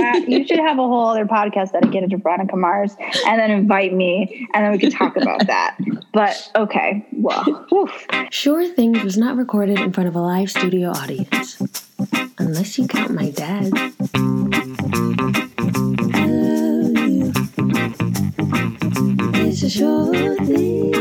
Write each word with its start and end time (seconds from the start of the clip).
that 0.00 0.28
you 0.28 0.46
should 0.46 0.58
have 0.58 0.78
a 0.78 0.82
whole 0.82 1.06
other 1.06 1.26
podcast 1.26 1.72
dedicated 1.72 2.10
to 2.10 2.18
Veronica 2.18 2.56
Mars, 2.56 2.96
and 3.26 3.40
then 3.40 3.50
invite 3.50 3.92
me, 3.92 4.48
and 4.54 4.64
then 4.64 4.72
we 4.72 4.78
could 4.78 4.92
talk 4.92 5.16
about 5.16 5.46
that. 5.46 5.76
But 6.12 6.50
okay, 6.56 7.06
well, 7.12 7.66
oof. 7.72 8.06
Schur 8.30 8.74
Tingz 8.74 9.02
was 9.04 9.16
not 9.16 9.36
recorded 9.36 9.78
in 9.78 9.92
front 9.92 10.08
of 10.08 10.16
a 10.16 10.20
live 10.20 10.50
studio 10.50 10.90
audience, 10.90 11.60
unless 12.38 12.78
you 12.78 12.86
count 12.86 13.12
my 13.12 13.30
dad. 13.30 13.72
It's 19.42 19.62
a 19.62 19.70
sure 19.70 20.36
thing. 20.44 21.00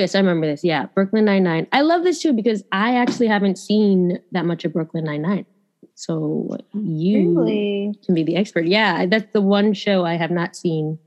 Yes, 0.00 0.14
I 0.14 0.18
remember 0.18 0.46
this. 0.46 0.64
Yeah, 0.64 0.86
Brooklyn 0.86 1.24
Nine 1.24 1.44
Nine. 1.44 1.66
I 1.72 1.82
love 1.82 2.02
this 2.04 2.20
too 2.20 2.32
because 2.32 2.64
I 2.72 2.96
actually 2.96 3.28
haven't 3.28 3.56
seen 3.56 4.18
that 4.32 4.44
much 4.44 4.64
of 4.64 4.72
Brooklyn 4.72 5.04
Nine 5.04 5.22
Nine. 5.22 5.46
So 5.94 6.56
you 6.72 7.38
Really? 7.38 7.92
can 8.04 8.14
be 8.14 8.22
the 8.22 8.36
expert. 8.36 8.66
Yeah, 8.66 9.06
that's 9.06 9.32
the 9.32 9.40
one 9.42 9.74
show 9.74 10.04
I 10.04 10.14
have 10.14 10.30
not 10.30 10.56
seen 10.56 10.98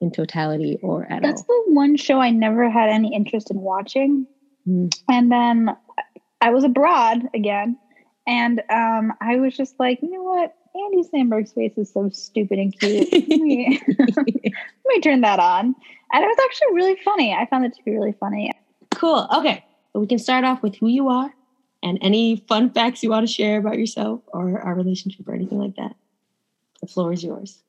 in 0.00 0.10
totality 0.10 0.78
or 0.82 1.04
at 1.10 1.22
That's 1.22 1.24
all. 1.24 1.30
That's 1.30 1.42
the 1.42 1.74
one 1.74 1.96
show 1.96 2.20
I 2.20 2.30
never 2.30 2.68
had 2.70 2.90
any 2.90 3.14
interest 3.14 3.50
in 3.50 3.60
watching. 3.60 4.26
Mm. 4.68 4.94
And 5.10 5.32
then 5.32 5.76
I 6.40 6.50
was 6.50 6.62
abroad 6.64 7.22
again, 7.34 7.78
and 8.26 8.62
um, 8.70 9.12
I 9.20 9.36
was 9.36 9.56
just 9.56 9.74
like, 9.80 10.00
you 10.02 10.10
know 10.10 10.22
what? 10.22 10.54
Andy 10.74 11.02
Samberg's 11.08 11.52
face 11.52 11.76
is 11.76 11.92
so 11.92 12.08
stupid 12.10 12.58
and 12.58 12.78
cute. 12.78 13.12
Let 13.28 13.40
me, 13.40 13.80
let 13.98 14.86
me 14.86 15.00
turn 15.00 15.20
that 15.22 15.38
on. 15.40 15.74
And 16.12 16.24
it 16.24 16.26
was 16.26 16.38
actually 16.44 16.74
really 16.74 16.96
funny. 17.04 17.34
I 17.34 17.46
found 17.46 17.64
it 17.64 17.74
to 17.74 17.82
be 17.84 17.92
really 17.92 18.14
funny. 18.18 18.50
Cool. 18.94 19.26
Okay, 19.34 19.64
so 19.92 20.00
we 20.00 20.06
can 20.06 20.18
start 20.18 20.44
off 20.44 20.62
with 20.62 20.76
who 20.76 20.88
you 20.88 21.08
are 21.08 21.32
and 21.82 21.98
any 22.00 22.44
fun 22.48 22.70
facts 22.70 23.02
you 23.02 23.10
want 23.10 23.26
to 23.26 23.32
share 23.32 23.58
about 23.58 23.78
yourself 23.78 24.20
or 24.28 24.60
our 24.60 24.74
relationship 24.74 25.28
or 25.28 25.34
anything 25.34 25.58
like 25.58 25.76
that. 25.76 25.94
The 26.80 26.86
floor 26.86 27.12
is 27.12 27.22
yours. 27.22 27.62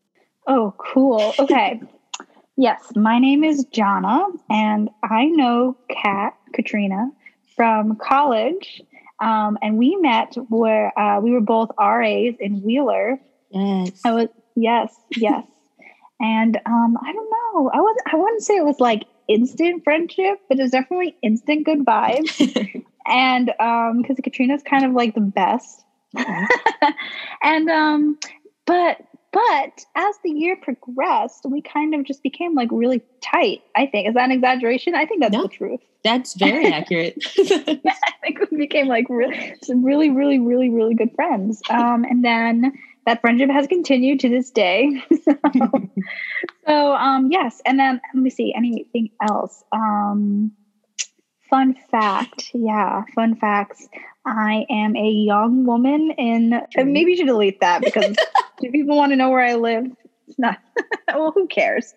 Oh, 0.47 0.73
cool. 0.77 1.33
Okay. 1.39 1.81
yes, 2.57 2.91
my 2.95 3.19
name 3.19 3.43
is 3.43 3.65
Gianna, 3.65 4.25
and 4.49 4.89
I 5.03 5.25
know 5.25 5.77
Kat, 5.89 6.35
Katrina, 6.53 7.11
from 7.55 7.97
college. 7.97 8.81
Um, 9.21 9.57
and 9.61 9.77
we 9.77 9.95
met 9.97 10.35
where 10.47 10.97
uh, 10.97 11.19
we 11.19 11.31
were 11.31 11.41
both 11.41 11.69
RAs 11.77 12.35
in 12.39 12.61
Wheeler. 12.61 13.19
Yes. 13.51 14.01
I 14.05 14.11
was 14.13 14.27
yes, 14.55 14.95
yes. 15.17 15.45
and 16.19 16.57
um, 16.65 16.97
I 17.01 17.13
don't 17.13 17.29
know. 17.29 17.71
I 17.73 17.81
wasn't. 17.81 18.13
I 18.13 18.15
wouldn't 18.15 18.43
say 18.43 18.55
it 18.55 18.65
was 18.65 18.79
like 18.79 19.03
instant 19.27 19.83
friendship, 19.83 20.39
but 20.47 20.59
it 20.59 20.63
was 20.63 20.71
definitely 20.71 21.15
instant 21.21 21.65
good 21.65 21.85
vibes. 21.85 22.83
and 23.05 23.53
um, 23.59 24.01
because 24.01 24.17
Katrina's 24.23 24.63
kind 24.63 24.85
of 24.85 24.93
like 24.93 25.15
the 25.15 25.21
best. 25.21 25.83
and 27.43 27.69
um, 27.69 28.17
but 28.65 28.97
but 29.31 29.85
as 29.95 30.15
the 30.23 30.31
year 30.31 30.55
progressed, 30.55 31.45
we 31.47 31.61
kind 31.61 31.93
of 31.93 32.03
just 32.03 32.23
became 32.23 32.55
like 32.55 32.69
really 32.71 33.01
tight. 33.21 33.61
I 33.75 33.85
think 33.85 34.07
is 34.07 34.15
that 34.15 34.25
an 34.25 34.31
exaggeration? 34.31 34.95
I 34.95 35.05
think 35.05 35.21
that's 35.21 35.33
No. 35.33 35.43
the 35.43 35.49
truth. 35.49 35.79
That's 36.03 36.33
very 36.35 36.65
accurate. 36.71 37.17
I 37.37 38.13
think 38.21 38.39
we 38.51 38.57
became 38.57 38.87
like 38.87 39.07
really, 39.09 39.53
some 39.61 39.83
really, 39.83 40.09
really, 40.09 40.39
really, 40.39 40.69
really 40.69 40.93
good 40.95 41.13
friends. 41.13 41.61
Um, 41.69 42.05
and 42.05 42.23
then 42.23 42.71
that 43.05 43.19
friendship 43.19 43.49
has 43.49 43.67
continued 43.67 44.21
to 44.21 44.29
this 44.29 44.49
day. 44.49 45.03
so, 45.25 45.35
so, 46.67 46.93
um, 46.93 47.29
yes. 47.29 47.61
And 47.65 47.77
then 47.77 47.99
let 48.13 48.23
me 48.23 48.29
see 48.29 48.53
anything 48.55 49.09
else. 49.27 49.61
Um, 49.73 50.53
fun 51.49 51.75
fact. 51.91 52.51
Yeah, 52.53 53.03
fun 53.15 53.35
facts. 53.35 53.87
I 54.25 54.65
am 54.69 54.95
a 54.95 55.09
young 55.09 55.65
woman 55.65 56.11
in. 56.17 56.53
and 56.75 56.93
Maybe 56.93 57.11
you 57.11 57.17
should 57.17 57.27
delete 57.27 57.59
that 57.61 57.81
because 57.81 58.15
do 58.61 58.71
people 58.71 58.95
want 58.97 59.11
to 59.11 59.15
know 59.15 59.29
where 59.29 59.43
I 59.43 59.55
live? 59.55 59.85
It's 60.27 60.37
not. 60.37 60.59
well, 61.07 61.31
who 61.31 61.47
cares? 61.47 61.95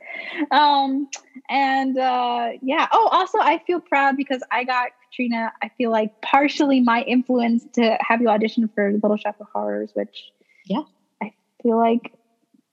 Um, 0.51 1.09
and 1.51 1.99
uh, 1.99 2.51
yeah. 2.63 2.89
Oh, 2.93 3.09
also, 3.13 3.39
I 3.39 3.61
feel 3.67 3.81
proud 3.81 4.17
because 4.17 4.43
I 4.51 4.65
got 4.65 4.89
Katrina. 5.11 5.53
I 5.63 5.71
feel 5.77 5.91
like 5.91 6.21
partially 6.23 6.81
my 6.81 7.03
influence 7.03 7.65
to 7.75 7.99
have 8.01 8.23
you 8.23 8.29
audition 8.29 8.71
for 8.75 8.93
Little 8.93 9.17
Shop 9.19 9.37
of 9.41 9.49
Horrors, 9.53 9.91
which 9.95 10.31
Yeah. 10.67 10.83
I 11.23 11.33
feel 11.63 11.77
like 11.77 12.13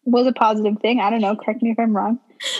was 0.05 0.25
a 0.27 0.31
positive 0.31 0.79
thing. 0.81 1.01
I 1.01 1.09
don't 1.09 1.21
know. 1.21 1.35
Correct 1.35 1.61
me 1.61 1.71
if 1.71 1.79
I'm 1.79 1.95
wrong. 1.95 2.19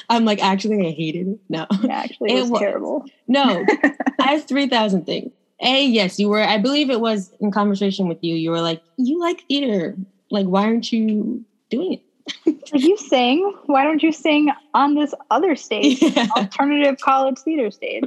I'm 0.10 0.26
like, 0.26 0.44
actually, 0.44 0.86
I 0.86 0.92
hated 0.92 1.28
it. 1.30 1.40
No. 1.48 1.66
Yeah, 1.82 2.00
actually, 2.00 2.32
it, 2.34 2.38
It 2.38 2.42
was, 2.42 2.50
was. 2.52 2.60
terrible. 2.60 3.06
No, 3.30 3.66
Have 4.30 4.48
3,000 4.48 5.06
things. 5.06 5.32
A, 5.62 5.86
yes, 5.86 6.20
you 6.20 6.30
were, 6.30 6.42
I 6.42 6.58
believe 6.58 6.90
it 6.90 7.02
was 7.02 7.32
in 7.42 7.52
conversation 7.52 8.08
with 8.08 8.20
you. 8.22 8.36
You 8.36 8.52
were 8.52 8.62
like, 8.62 8.82
you 8.98 9.20
like 9.20 9.44
theater. 9.48 9.96
Like, 10.32 10.46
why 10.46 10.66
aren't 10.66 10.92
you 10.92 11.44
doing 11.70 11.94
it? 11.94 12.02
Like 12.72 12.84
you 12.84 12.96
sing. 12.98 13.52
Why 13.66 13.84
don't 13.84 14.04
you 14.04 14.12
sing 14.12 14.52
on 14.76 14.94
this 14.94 15.14
other 15.32 15.56
stage, 15.56 16.00
Yeah. 16.02 16.28
alternative 16.38 16.98
college 17.02 17.40
theater 17.40 17.72
stage? 17.72 18.04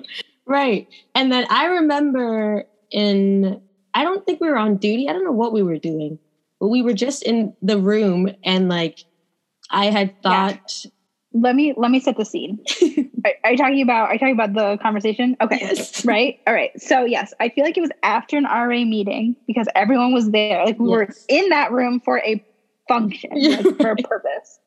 Right. 0.46 0.86
And 1.16 1.32
then 1.32 1.46
I 1.50 1.66
remember 1.66 2.64
in, 2.92 3.60
I 3.94 4.04
don't 4.04 4.24
think 4.24 4.40
we 4.40 4.48
were 4.48 4.56
on 4.56 4.76
duty. 4.76 5.08
I 5.08 5.12
don't 5.12 5.24
know 5.24 5.32
what 5.32 5.52
we 5.52 5.62
were 5.64 5.78
doing, 5.78 6.20
but 6.60 6.68
we 6.68 6.82
were 6.82 6.92
just 6.94 7.24
in 7.24 7.54
the 7.60 7.78
room 7.78 8.30
and 8.44 8.68
like, 8.68 8.98
I 9.70 9.86
had 9.86 10.14
Yeah. 10.24 10.56
Let 11.34 11.56
me 11.56 11.74
let 11.76 11.90
me 11.90 12.00
set 12.00 12.16
the 12.16 12.24
scene. 12.24 12.60
are, 13.24 13.32
are 13.44 13.50
you 13.52 13.56
talking 13.56 13.82
about? 13.82 14.08
Are 14.08 14.14
you 14.14 14.18
talking 14.18 14.34
about 14.34 14.52
the 14.52 14.78
conversation? 14.82 15.36
Okay. 15.40 15.58
yes. 15.60 16.04
Right. 16.04 16.38
All 16.46 16.54
right. 16.54 16.70
So 16.80 17.04
yes, 17.04 17.32
I 17.40 17.48
feel 17.48 17.64
like 17.64 17.76
it 17.76 17.80
was 17.80 17.90
after 18.02 18.36
an 18.36 18.44
RA 18.44 18.84
meeting 18.84 19.36
because 19.46 19.66
everyone 19.74 20.12
was 20.12 20.30
there. 20.30 20.64
Like 20.64 20.78
we 20.78 20.88
were 20.88 21.08
in 21.28 21.48
that 21.50 21.72
room 21.72 22.00
for 22.00 22.18
a 22.18 22.44
function, 22.88 23.30
like, 23.32 23.76
for 23.78 23.90
a 23.92 23.96
purpose. 23.96 24.60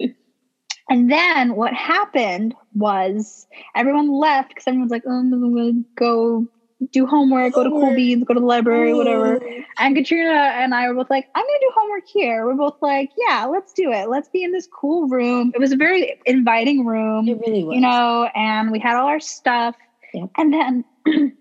And 0.90 1.12
then 1.12 1.56
what 1.56 1.74
happened 1.74 2.54
was 2.74 3.48
everyone 3.76 4.12
left 4.12 4.50
because 4.50 4.66
everyone's 4.68 4.92
like, 4.92 5.04
oh, 5.08 5.12
I'm 5.12 5.32
gonna 5.32 5.84
go 5.96 6.48
do 6.92 7.06
homework, 7.06 7.54
go 7.54 7.64
to 7.64 7.70
Cool 7.70 7.96
Beans, 7.96 8.24
go 8.26 8.34
to 8.34 8.40
the 8.40 8.46
library, 8.46 8.94
whatever. 8.94 9.40
And 9.78 9.96
Katrina 9.96 10.32
and 10.32 10.74
I 10.74 10.88
were 10.88 10.94
both 10.94 11.10
like, 11.10 11.28
I'm 11.36 11.44
gonna 11.44 11.60
do 11.60 11.72
homework 11.76 12.08
here. 12.08 12.46
We're 12.46 12.56
both 12.56 12.78
like, 12.82 13.12
yeah, 13.18 13.46
let's 13.46 13.74
do 13.74 13.92
it. 13.92 14.10
Let's 14.10 14.30
be 14.30 14.44
in 14.44 14.52
this 14.52 14.68
cool 14.68 15.08
room. 15.08 15.52
It 15.54 15.60
was 15.60 15.72
a 15.72 15.76
very 15.78 16.20
inviting 16.26 16.86
room 16.86 17.28
It 17.28 17.40
really 17.46 17.64
was. 17.64 17.76
you 17.76 17.82
know, 17.82 18.30
and 18.36 18.72
we 18.72 18.80
had 18.80 18.96
all 18.96 19.08
our 19.08 19.20
stuff. 19.20 19.76
Yep. 20.14 20.30
And 20.38 20.54
then 20.54 20.86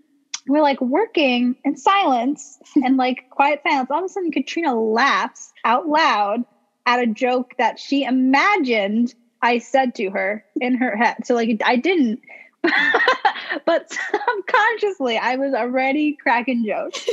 we're 0.47 0.62
like 0.62 0.81
working 0.81 1.56
in 1.65 1.76
silence 1.76 2.59
and 2.76 2.97
like 2.97 3.31
quiet 3.31 3.61
silence. 3.66 3.91
All 3.91 3.99
of 3.99 4.05
a 4.05 4.09
sudden, 4.09 4.32
Katrina 4.32 4.75
laughs 4.75 5.53
out 5.65 5.87
loud 5.88 6.44
at 6.87 7.00
a 7.00 7.06
joke 7.06 7.55
that 7.59 7.78
she 7.78 8.05
imagined 8.05 9.15
I 9.41 9.59
said 9.59 9.94
to 9.97 10.11
her 10.11 10.44
in 10.61 10.76
her 10.78 10.97
head. 10.97 11.26
So, 11.26 11.34
like, 11.34 11.61
I 11.65 11.76
didn't. 11.76 12.21
but 13.66 13.91
subconsciously, 14.37 15.19
I 15.19 15.37
was 15.37 15.54
already 15.54 16.16
cracking 16.22 16.65
jokes. 16.65 17.06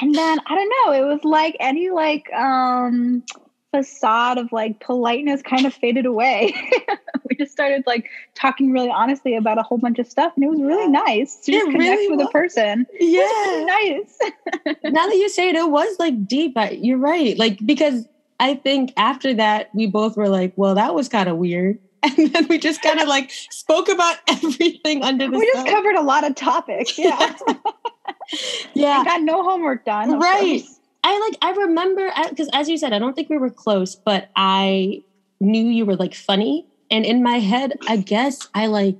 and 0.00 0.14
then 0.14 0.38
I 0.46 0.54
don't 0.54 0.72
know, 0.86 0.92
it 0.92 1.06
was 1.06 1.24
like 1.24 1.56
any 1.60 1.90
like 1.90 2.32
um 2.32 3.22
facade 3.72 4.36
of 4.38 4.52
like 4.52 4.78
politeness 4.80 5.42
kind 5.42 5.66
of 5.66 5.74
faded 5.74 6.06
away. 6.06 6.54
we 7.28 7.36
just 7.36 7.52
started 7.52 7.82
like 7.86 8.08
talking 8.34 8.70
really 8.70 8.90
honestly 8.90 9.34
about 9.34 9.58
a 9.58 9.62
whole 9.62 9.78
bunch 9.78 9.98
of 9.98 10.06
stuff, 10.06 10.32
and 10.36 10.44
it 10.44 10.50
was 10.50 10.60
really 10.60 10.88
nice 10.88 11.36
to 11.40 11.52
It 11.52 11.54
just 11.54 11.70
connect 11.70 11.90
really 11.90 12.08
with 12.08 12.20
a 12.20 12.24
was. 12.24 12.32
person. 12.32 12.86
It 12.92 13.04
was 13.04 13.10
yeah. 13.10 13.20
really 13.20 13.64
nice. 13.64 14.76
now 14.84 15.06
that 15.06 15.16
you 15.16 15.28
say 15.28 15.48
it, 15.48 15.56
it 15.56 15.70
was 15.70 15.98
like 15.98 16.26
deep. 16.26 16.56
I, 16.56 16.70
you're 16.70 16.98
right. 16.98 17.36
Like 17.38 17.58
because 17.64 18.06
I 18.38 18.54
think 18.54 18.92
after 18.96 19.34
that 19.34 19.70
we 19.74 19.86
both 19.86 20.16
were 20.16 20.28
like, 20.28 20.52
well, 20.56 20.74
that 20.74 20.94
was 20.94 21.08
kind 21.08 21.28
of 21.28 21.38
weird, 21.38 21.78
and 22.18 22.32
then 22.32 22.46
we 22.48 22.58
just 22.58 22.82
kind 22.82 23.00
of 23.00 23.06
like 23.06 23.30
spoke 23.50 23.88
about 23.88 24.16
everything 24.28 25.02
under 25.02 25.26
the 25.26 25.32
sun. 25.32 25.38
we 25.38 25.46
just 25.46 25.66
sun. 25.66 25.74
covered 25.74 25.94
a 25.94 26.02
lot 26.02 26.24
of 26.24 26.34
topics. 26.34 26.98
Yeah, 26.98 27.34
yeah, 28.74 28.98
I 28.98 29.04
got 29.04 29.22
no 29.22 29.42
homework 29.42 29.84
done. 29.84 30.18
Right. 30.18 30.62
course. 30.62 30.78
I 31.04 31.18
like. 31.18 31.38
I 31.42 31.58
remember 31.60 32.10
because 32.28 32.48
as 32.52 32.68
you 32.68 32.76
said, 32.76 32.92
I 32.92 32.98
don't 32.98 33.14
think 33.14 33.30
we 33.30 33.38
were 33.38 33.50
close, 33.50 33.94
but 33.94 34.30
I 34.34 35.02
knew 35.40 35.64
you 35.64 35.86
were 35.86 35.96
like 35.96 36.14
funny, 36.14 36.66
and 36.90 37.04
in 37.04 37.22
my 37.22 37.38
head, 37.38 37.78
I 37.88 37.96
guess 37.96 38.48
I 38.54 38.66
like. 38.66 38.96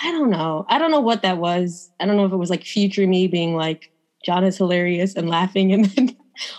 I 0.00 0.12
don't 0.12 0.30
know. 0.30 0.64
I 0.68 0.78
don't 0.78 0.92
know 0.92 1.00
what 1.00 1.22
that 1.22 1.38
was. 1.38 1.90
I 1.98 2.06
don't 2.06 2.16
know 2.16 2.24
if 2.24 2.30
it 2.30 2.36
was 2.36 2.50
like 2.50 2.62
future 2.62 3.04
me 3.04 3.26
being 3.26 3.56
like, 3.56 3.90
John 4.24 4.44
is 4.44 4.56
hilarious 4.56 5.16
and 5.16 5.28
laughing 5.28 5.72
and 5.72 5.86
then 5.86 6.16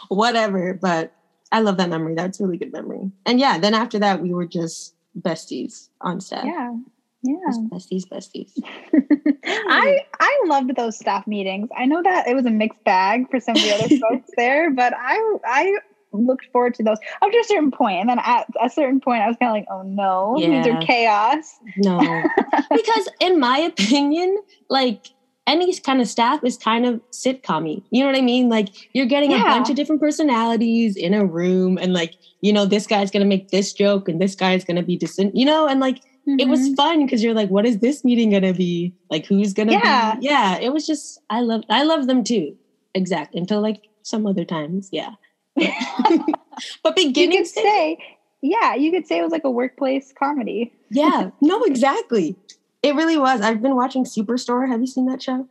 whatever. 0.09 0.73
But 0.73 1.13
I 1.51 1.61
love 1.61 1.77
that 1.77 1.87
memory. 1.89 2.15
That's 2.15 2.41
a 2.41 2.43
really 2.43 2.57
good 2.57 2.73
memory. 2.73 3.09
And 3.25 3.39
yeah, 3.39 3.57
then 3.57 3.73
after 3.73 3.97
that, 3.99 4.21
we 4.21 4.33
were 4.33 4.45
just 4.45 4.93
besties 5.19 5.89
on 6.01 6.21
staff. 6.21 6.45
Yeah. 6.45 6.75
Yeah. 7.21 7.35
Besties, 7.69 8.07
besties. 8.07 8.51
I 9.45 10.05
I 10.19 10.43
loved 10.45 10.75
those 10.77 10.97
staff 10.97 11.27
meetings. 11.27 11.69
I 11.77 11.85
know 11.85 12.01
that 12.01 12.27
it 12.27 12.35
was 12.35 12.45
a 12.45 12.49
mixed 12.49 12.83
bag 12.85 13.29
for 13.29 13.39
some 13.39 13.57
of 13.57 13.61
the 13.61 13.73
other 13.73 13.97
folks 14.09 14.31
there, 14.37 14.71
but 14.71 14.93
I 14.97 15.37
I 15.43 15.77
looked 16.13 16.47
forward 16.51 16.73
to 16.75 16.83
those 16.83 16.97
up 17.21 17.31
to 17.31 17.37
a 17.37 17.43
certain 17.43 17.71
point, 17.71 17.99
and 17.99 18.09
then 18.09 18.19
at 18.19 18.47
a 18.61 18.69
certain 18.69 19.01
point, 19.01 19.21
I 19.21 19.27
was 19.27 19.35
kind 19.37 19.49
of 19.49 19.53
like, 19.53 19.67
oh 19.69 19.83
no, 19.83 20.35
these 20.37 20.65
are 20.67 20.81
chaos. 20.81 21.59
No. 21.77 21.99
because 22.71 23.09
in 23.19 23.39
my 23.39 23.57
opinion, 23.57 24.41
like 24.69 25.07
any 25.47 25.75
kind 25.79 25.99
of 26.01 26.07
staff 26.07 26.43
is 26.43 26.57
kind 26.57 26.85
of 26.85 27.01
sitcom 27.11 27.81
You 27.91 28.01
know 28.01 28.07
what 28.07 28.15
I 28.17 28.21
mean? 28.21 28.49
Like 28.49 28.69
you're 28.93 29.05
getting 29.07 29.33
a 29.33 29.37
bunch 29.39 29.69
of 29.69 29.75
different 29.75 30.01
personalities 30.01 30.95
in 30.95 31.13
a 31.13 31.25
room 31.25 31.77
and 31.81 31.93
like, 31.93 32.13
you 32.41 32.53
know, 32.53 32.65
this 32.65 32.85
guy's 32.87 33.09
gonna 33.11 33.25
make 33.25 33.49
this 33.49 33.73
joke 33.73 34.07
and 34.07 34.21
this 34.21 34.35
guy's 34.35 34.63
gonna 34.63 34.83
be 34.83 34.95
distant, 34.97 35.35
you 35.35 35.45
know, 35.45 35.67
and 35.67 35.79
like 35.79 35.99
it 36.37 36.47
was 36.47 36.59
Mhm. 36.59 36.75
fun 36.75 37.05
because 37.05 37.23
you're 37.23 37.33
like, 37.33 37.49
what 37.49 37.65
is 37.65 37.79
this 37.79 38.03
meeting 38.03 38.29
gonna 38.29 38.53
be? 38.53 38.93
Like 39.09 39.25
who's 39.25 39.53
gonna 39.53 39.71
Yeah. 39.73 40.15
be? 40.15 40.25
Yeah, 40.27 40.57
it 40.59 40.71
was 40.71 40.85
just 40.85 41.19
I 41.29 41.41
love 41.41 41.63
I 41.69 41.83
love 41.83 42.05
them 42.07 42.23
too. 42.23 42.55
Exact. 42.93 43.33
Until 43.33 43.61
like 43.61 43.81
some 44.03 44.27
other 44.27 44.45
times. 44.45 44.89
Yeah. 44.91 45.11
but 45.55 45.65
you 46.85 46.93
beginning 46.95 47.37
could 47.37 47.47
say, 47.47 47.97
yeah, 48.41 48.75
you 48.75 48.91
could 48.91 49.07
say 49.07 49.17
it 49.19 49.23
was 49.23 49.31
like 49.31 49.43
a 49.45 49.51
workplace 49.51 50.13
comedy. 50.17 50.71
yeah, 50.91 51.31
no, 51.41 51.63
exactly. 51.71 52.35
It 52.81 52.95
really 52.95 53.17
was. 53.17 53.41
I've 53.41 53.61
been 53.61 53.75
watching 53.75 54.05
Superstore. 54.05 54.67
Have 54.69 54.79
you 54.81 54.87
seen 54.87 55.05
that 55.07 55.21
show? 55.21 55.47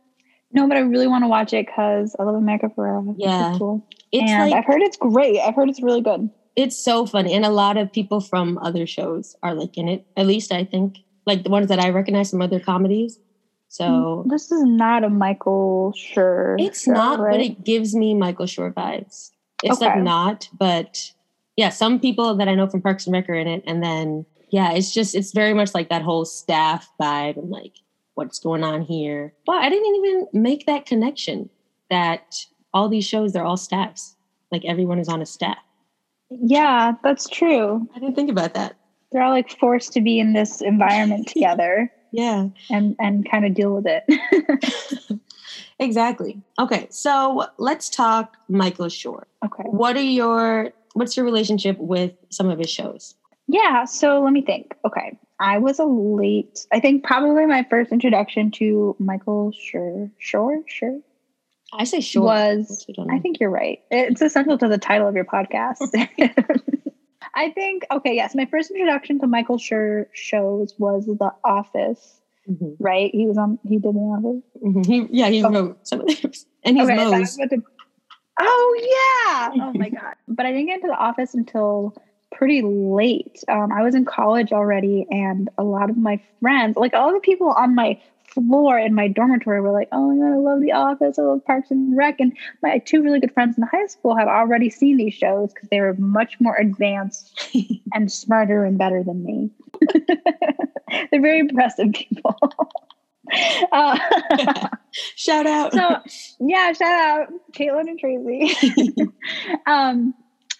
No, 0.51 0.67
but 0.67 0.77
I 0.77 0.81
really 0.81 1.07
want 1.07 1.23
to 1.23 1.27
watch 1.27 1.53
it 1.53 1.67
because 1.67 2.15
I 2.19 2.23
love 2.23 2.35
America 2.35 2.71
Ferrera. 2.75 3.13
Yeah. 3.17 3.55
cool. 3.57 3.85
It's 4.11 4.31
and 4.31 4.49
like 4.49 4.57
I've 4.57 4.65
heard 4.65 4.81
it's 4.81 4.97
great. 4.97 5.39
I've 5.39 5.55
heard 5.55 5.69
it's 5.69 5.81
really 5.81 6.01
good. 6.01 6.29
it's 6.55 6.77
so 6.77 7.05
funny, 7.05 7.33
and 7.33 7.45
a 7.45 7.49
lot 7.49 7.77
of 7.77 7.91
people 7.91 8.19
from 8.19 8.57
other 8.57 8.87
shows 8.87 9.35
are 9.43 9.53
like 9.53 9.77
in 9.77 9.87
it. 9.87 10.05
At 10.17 10.25
least 10.25 10.51
I 10.51 10.63
think, 10.63 10.97
like 11.27 11.43
the 11.43 11.51
ones 11.51 11.67
that 11.67 11.79
I 11.79 11.89
recognize 11.89 12.31
from 12.31 12.41
other 12.41 12.59
comedies. 12.59 13.19
So 13.67 14.23
mm, 14.25 14.29
this 14.31 14.51
is 14.51 14.63
not 14.63 15.03
a 15.03 15.09
Michael 15.09 15.93
Schur. 15.95 16.55
it's 16.59 16.85
show, 16.85 16.93
not, 16.93 17.19
right? 17.19 17.33
but 17.33 17.41
it 17.41 17.63
gives 17.63 17.93
me 17.93 18.15
Michael 18.15 18.47
Schur 18.47 18.73
vibes. 18.73 19.29
It's 19.61 19.79
like 19.81 19.99
not, 19.99 20.49
but 20.57 21.11
yeah, 21.55 21.69
some 21.69 21.99
people 21.99 22.35
that 22.35 22.47
I 22.47 22.55
know 22.55 22.67
from 22.67 22.81
Parks 22.81 23.05
and 23.05 23.13
Rec 23.13 23.29
are 23.29 23.35
in 23.35 23.47
it, 23.47 23.63
and 23.67 23.83
then 23.83 24.25
yeah, 24.49 24.73
it's 24.73 24.93
just 24.93 25.15
it's 25.15 25.31
very 25.33 25.53
much 25.53 25.73
like 25.73 25.89
that 25.89 26.01
whole 26.01 26.25
staff 26.25 26.89
vibe 27.01 27.37
and 27.37 27.49
like 27.49 27.73
what's 28.15 28.39
going 28.39 28.63
on 28.63 28.81
here. 28.81 29.33
Well, 29.47 29.59
I 29.59 29.69
didn't 29.69 29.95
even 29.95 30.27
make 30.33 30.65
that 30.65 30.85
connection 30.85 31.49
that 31.89 32.45
all 32.73 32.89
these 32.89 33.05
shows 33.05 33.33
they're 33.33 33.45
all 33.45 33.57
staffs, 33.57 34.15
like 34.51 34.63
everyone 34.65 34.99
is 34.99 35.07
on 35.09 35.21
a 35.21 35.25
staff. 35.25 35.57
yeah, 36.29 36.93
that's 37.03 37.27
true. 37.29 37.87
I 37.95 37.99
didn't 37.99 38.15
think 38.15 38.29
about 38.29 38.53
that. 38.55 38.75
They're 39.11 39.23
all 39.23 39.31
like 39.31 39.49
forced 39.57 39.93
to 39.93 40.01
be 40.01 40.19
in 40.19 40.33
this 40.33 40.61
environment 40.61 41.27
together 41.33 41.91
Yeah. 42.11 42.49
and 42.69 42.95
and 42.99 43.29
kind 43.29 43.45
of 43.45 43.53
deal 43.53 43.73
with 43.73 43.85
it. 43.87 44.03
Exactly. 45.81 46.41
Okay, 46.59 46.87
so 46.89 47.45
let's 47.57 47.89
talk 47.89 48.35
Michael 48.49 48.87
Schur. 48.87 49.23
okay. 49.45 49.63
What 49.63 49.95
are 49.95 50.01
your 50.01 50.71
what's 50.93 51.15
your 51.15 51.25
relationship 51.25 51.77
with 51.79 52.11
some 52.29 52.49
of 52.49 52.59
his 52.59 52.69
shows? 52.69 53.15
Yeah, 53.51 53.85
so 53.85 54.21
let 54.21 54.31
me 54.31 54.43
think. 54.43 54.75
Okay. 54.85 55.17
I 55.39 55.57
was 55.57 55.79
a 55.79 55.85
late, 55.85 56.67
I 56.71 56.79
think 56.79 57.03
probably 57.03 57.45
my 57.47 57.65
first 57.69 57.91
introduction 57.91 58.51
to 58.51 58.95
Michael 58.99 59.51
Sure, 59.53 60.09
Sure, 60.19 60.61
Sure, 60.67 60.99
I 61.73 61.83
say 61.85 61.99
Shore. 62.01 62.25
was, 62.25 62.85
I. 63.09 63.15
I 63.15 63.19
think 63.19 63.39
you're 63.39 63.49
right. 63.49 63.79
It's 63.89 64.21
essential 64.21 64.57
to 64.59 64.67
the 64.67 64.77
title 64.77 65.07
of 65.07 65.15
your 65.15 65.25
podcast. 65.25 65.77
I 67.33 67.51
think, 67.51 67.85
okay, 67.91 68.13
yes, 68.15 68.35
my 68.35 68.45
first 68.45 68.69
introduction 68.71 69.19
to 69.19 69.27
Michael 69.27 69.57
Schur 69.57 70.05
shows 70.13 70.73
was 70.77 71.05
The 71.05 71.31
Office, 71.43 72.21
Mhm, 72.49 72.75
right? 72.79 73.09
He 73.13 73.27
was 73.27 73.37
on, 73.37 73.57
he 73.63 73.77
did 73.77 73.95
The 73.95 73.99
Office. 73.99 74.43
mhm. 74.63 74.85
He, 74.85 75.07
yeah, 75.11 75.29
he 75.29 75.43
Oh. 75.43 75.49
wrote 75.51 75.87
some 75.87 76.01
of 76.01 76.07
those, 76.07 76.45
and 76.63 76.75
he's 76.77 76.85
Okay, 76.89 76.95
Mose. 76.97 77.11
that's 77.11 77.37
what 77.39 77.49
the- 77.49 77.63
oh 78.41 79.49
yeah! 79.53 79.63
Oh 79.65 79.73
my 79.73 79.89
god! 79.99 80.15
But 80.27 80.45
I 80.45 80.51
didn't 80.51 80.65
get 80.67 80.75
into 80.75 80.87
the 80.87 80.97
office 80.97 81.33
until 81.33 81.95
pretty 82.31 82.61
late. 82.61 83.43
Um, 83.47 83.71
I 83.71 83.81
was 83.83 83.95
in 83.95 84.05
college 84.05 84.51
already, 84.51 85.05
and 85.09 85.49
a 85.57 85.63
lot 85.63 85.89
of 85.89 85.97
my 85.97 86.21
friends, 86.41 86.77
like 86.77 86.93
all 86.93 87.13
the 87.13 87.19
people 87.19 87.49
on 87.49 87.75
my 87.75 87.99
floor 88.33 88.77
in 88.77 88.93
my 88.93 89.07
dormitory, 89.07 89.59
were 89.61 89.71
like, 89.71 89.87
"Oh 89.91 90.11
my 90.11 90.15
god, 90.15 90.33
I 90.33 90.37
love 90.37 90.61
The 90.61 90.71
Office. 90.73 91.17
I 91.17 91.23
love 91.23 91.43
Parks 91.45 91.71
and 91.71 91.97
Rec." 91.97 92.19
And 92.19 92.37
my 92.61 92.77
two 92.79 93.01
really 93.01 93.19
good 93.19 93.33
friends 93.33 93.57
in 93.57 93.63
high 93.63 93.87
school 93.87 94.15
have 94.15 94.27
already 94.27 94.69
seen 94.69 94.97
these 94.97 95.13
shows 95.13 95.51
because 95.53 95.69
they 95.69 95.81
were 95.81 95.95
much 95.95 96.39
more 96.39 96.55
advanced 96.55 97.49
and 97.93 98.11
smarter 98.11 98.63
and 98.65 98.77
better 98.77 99.03
than 99.03 99.23
me. 99.23 99.49
They're 101.11 101.21
very 101.21 101.39
impressive 101.39 101.91
people. 101.93 102.35
uh, 103.71 103.97
Shout 105.15 105.45
out. 105.45 105.71
so 105.73 105.97
yeah, 106.39 106.71
shout 106.73 106.91
out 106.91 107.27
Caitlin 107.53 107.87
and 107.89 107.99
Tracy. 107.99 108.55
um, 109.67 110.13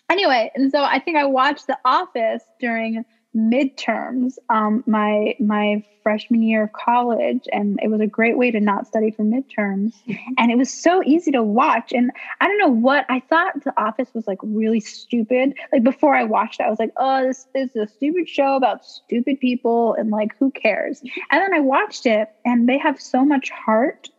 anyway, 0.09 0.51
and 0.55 0.71
so 0.71 0.83
I 0.83 0.99
think 0.99 1.17
I 1.17 1.25
watched 1.25 1.67
The 1.67 1.77
Office 1.85 2.43
during 2.59 3.05
midterms, 3.35 4.33
um, 4.49 4.83
my 4.87 5.35
my 5.39 5.83
freshman 6.01 6.41
year 6.41 6.63
of 6.63 6.73
college, 6.73 7.47
and 7.51 7.79
it 7.83 7.89
was 7.89 8.01
a 8.01 8.07
great 8.07 8.37
way 8.37 8.49
to 8.49 8.59
not 8.59 8.87
study 8.87 9.11
for 9.11 9.23
midterms. 9.23 9.93
And 10.37 10.51
it 10.51 10.57
was 10.57 10.73
so 10.73 11.03
easy 11.05 11.31
to 11.31 11.43
watch. 11.43 11.91
And 11.93 12.09
I 12.41 12.47
don't 12.47 12.57
know 12.57 12.69
what 12.69 13.05
I 13.09 13.19
thought 13.29 13.63
The 13.63 13.73
Office 13.79 14.09
was 14.13 14.25
like 14.25 14.39
really 14.41 14.79
stupid. 14.79 15.53
Like 15.71 15.83
before 15.83 16.15
I 16.15 16.23
watched 16.23 16.59
it, 16.59 16.63
I 16.63 16.69
was 16.69 16.79
like, 16.79 16.93
oh, 16.97 17.27
this 17.27 17.45
is 17.53 17.75
a 17.75 17.87
stupid 17.87 18.27
show 18.27 18.55
about 18.55 18.85
stupid 18.85 19.39
people, 19.39 19.93
and 19.93 20.09
like 20.09 20.35
who 20.39 20.49
cares? 20.51 21.01
And 21.29 21.41
then 21.41 21.53
I 21.53 21.59
watched 21.59 22.05
it, 22.07 22.29
and 22.45 22.67
they 22.67 22.79
have 22.79 22.99
so 22.99 23.23
much 23.23 23.51
heart 23.51 24.09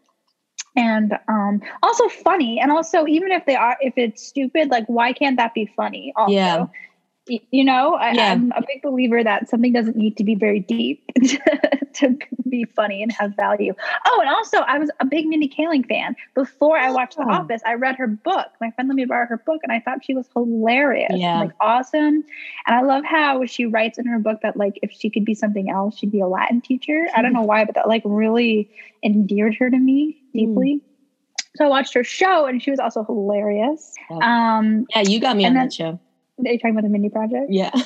and 0.77 1.19
um 1.29 1.61
also 1.83 2.09
funny 2.09 2.61
and 2.61 2.71
also 2.71 3.07
even 3.07 3.33
if 3.33 3.45
they 3.47 3.57
are 3.57 3.77
if 3.81 3.95
it's 3.97 4.27
stupid 4.27 4.71
like 4.71 4.87
why 4.87 5.13
can't 5.13 5.37
that 5.37 5.55
be 5.55 5.67
funny 5.77 6.13
also 6.17 6.33
Yeah. 6.33 6.67
You 7.27 7.65
know 7.65 7.95
I, 7.95 8.13
Yeah. 8.13 8.33
i'm 8.33 8.53
a 8.57 8.63
big 8.67 8.83
believer 8.83 9.23
that 9.23 9.49
something 9.49 9.73
doesn't 9.73 9.97
need 9.97 10.17
to 10.17 10.25
be 10.25 10.35
very 10.35 10.61
deep 10.61 11.03
to, 11.23 11.39
to 12.01 12.17
be 12.49 12.65
funny 12.65 13.03
and 13.03 13.13
have 13.13 13.35
value 13.37 13.73
oh 14.07 14.19
and 14.21 14.29
also 14.31 14.59
i 14.59 14.79
was 14.79 14.91
a 15.01 15.05
big 15.07 15.27
mindy 15.27 15.49
kaling 15.49 15.87
fan 15.87 16.17
before 16.35 16.77
i 16.79 16.91
watched 16.91 17.17
the 17.17 17.25
Oh. 17.27 17.31
office 17.33 17.63
i 17.67 17.75
read 17.75 17.97
her 17.97 18.07
book 18.07 18.49
my 18.61 18.71
friend 18.73 18.89
let 18.89 18.97
me 18.97 19.05
borrow 19.05 19.27
her 19.27 19.37
book 19.39 19.61
and 19.63 19.73
i 19.73 19.79
thought 19.81 20.05
she 20.05 20.15
was 20.15 20.29
hilarious 20.35 21.11
Yeah. 21.15 21.41
like 21.41 21.53
awesome 21.61 22.25
and 22.67 22.75
i 22.77 22.81
love 22.83 23.05
how 23.05 23.45
she 23.47 23.67
writes 23.67 23.99
in 23.99 24.07
her 24.07 24.19
book 24.19 24.41
that 24.43 24.57
like 24.57 24.79
if 24.83 24.91
she 24.91 25.11
could 25.11 25.25
be 25.25 25.35
something 25.35 25.71
else 25.71 25.97
she'd 25.99 26.11
be 26.13 26.21
a 26.21 26.27
latin 26.29 26.61
teacher 26.61 27.07
i 27.17 27.23
don't 27.23 27.33
know 27.33 27.43
why 27.43 27.65
but 27.65 27.75
that 27.77 27.89
like 27.89 28.03
really 28.05 28.71
endeared 29.05 29.55
her 29.59 29.71
to 29.71 29.79
me 29.79 30.21
deeply. 30.35 30.81
So 31.57 31.65
I 31.65 31.69
watched 31.69 31.95
her 31.95 32.05
show 32.05 32.47
and 32.47 32.63
she 32.63 32.71
was 32.71 32.79
also 32.79 33.03
hilarious. 33.03 33.95
Yeah. 34.09 34.19
Um, 34.59 34.87
yeah, 34.95 35.01
you 35.03 35.19
got 35.21 35.37
me 35.37 35.45
on 35.47 35.55
then- 35.55 35.65
that 35.65 35.73
show. 35.73 35.99
are 36.39 36.53
you 36.53 36.59
talking 36.59 36.71
about 36.71 36.85
the 36.85 36.89
Mindy 36.91 37.09
Project? 37.09 37.47
Yeah. 37.51 37.71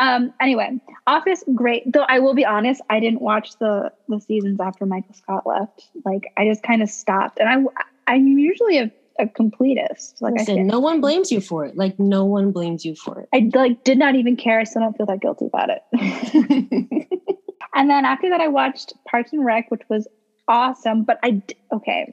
Um, 0.00 0.32
anyway, 0.40 0.78
Office, 1.06 1.44
great. 1.54 1.92
Though 1.92 2.04
I 2.08 2.20
will 2.20 2.34
be 2.34 2.44
honest, 2.44 2.80
I 2.88 3.00
didn't 3.00 3.20
watch 3.20 3.58
the 3.58 3.92
the 4.08 4.20
seasons 4.20 4.60
after 4.60 4.86
Michael 4.86 5.14
Scott 5.14 5.46
left. 5.46 5.88
Like 6.04 6.32
I 6.36 6.46
just 6.46 6.62
kind 6.62 6.82
of 6.82 6.88
stopped. 6.88 7.38
And 7.38 7.48
I 7.48 8.12
I'm 8.12 8.26
usually 8.26 8.78
a, 8.78 8.90
a 9.18 9.26
completist. 9.26 10.20
Like 10.20 10.34
I 10.40 10.44
said, 10.44 10.58
no 10.58 10.80
one 10.80 11.00
blames 11.00 11.30
you 11.30 11.40
for 11.40 11.64
it. 11.64 11.76
Like 11.76 11.98
no 11.98 12.24
one 12.24 12.52
blames 12.52 12.84
you 12.84 12.94
for 12.94 13.20
it. 13.20 13.28
I 13.34 13.50
like 13.54 13.84
did 13.84 13.98
not 13.98 14.14
even 14.14 14.36
care. 14.36 14.60
I 14.60 14.64
still 14.64 14.82
don't 14.82 14.96
feel 14.96 15.06
that 15.06 15.20
guilty 15.20 15.46
about 15.46 15.70
it. 15.70 15.82
it. 15.92 17.06
And 17.74 17.88
then 17.88 18.04
after 18.04 18.28
that, 18.30 18.40
I 18.40 18.48
watched 18.48 18.94
Parks 19.08 19.32
and 19.32 19.44
Rec, 19.44 19.70
which 19.70 19.82
was 19.88 20.08
awesome. 20.48 21.04
But 21.04 21.18
I 21.22 21.42
okay, 21.72 22.12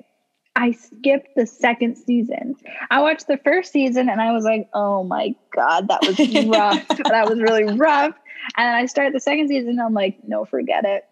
I 0.57 0.71
skipped 0.71 1.35
the 1.35 1.45
second 1.45 1.97
season. 1.97 2.55
I 2.89 2.99
watched 2.99 3.27
the 3.27 3.37
first 3.37 3.71
season, 3.71 4.09
and 4.09 4.19
I 4.19 4.31
was 4.31 4.43
like, 4.43 4.67
"Oh 4.73 5.03
my 5.03 5.35
god, 5.55 5.87
that 5.87 6.01
was 6.01 6.17
rough. 6.47 6.87
that 7.09 7.29
was 7.29 7.39
really 7.39 7.63
rough." 7.77 8.15
And 8.57 8.65
then 8.65 8.73
I 8.73 8.87
start 8.87 9.13
the 9.13 9.19
second 9.19 9.49
season, 9.49 9.69
and 9.69 9.81
I'm 9.81 9.93
like, 9.93 10.17
"No, 10.27 10.45
forget 10.45 10.83
it." 10.83 11.05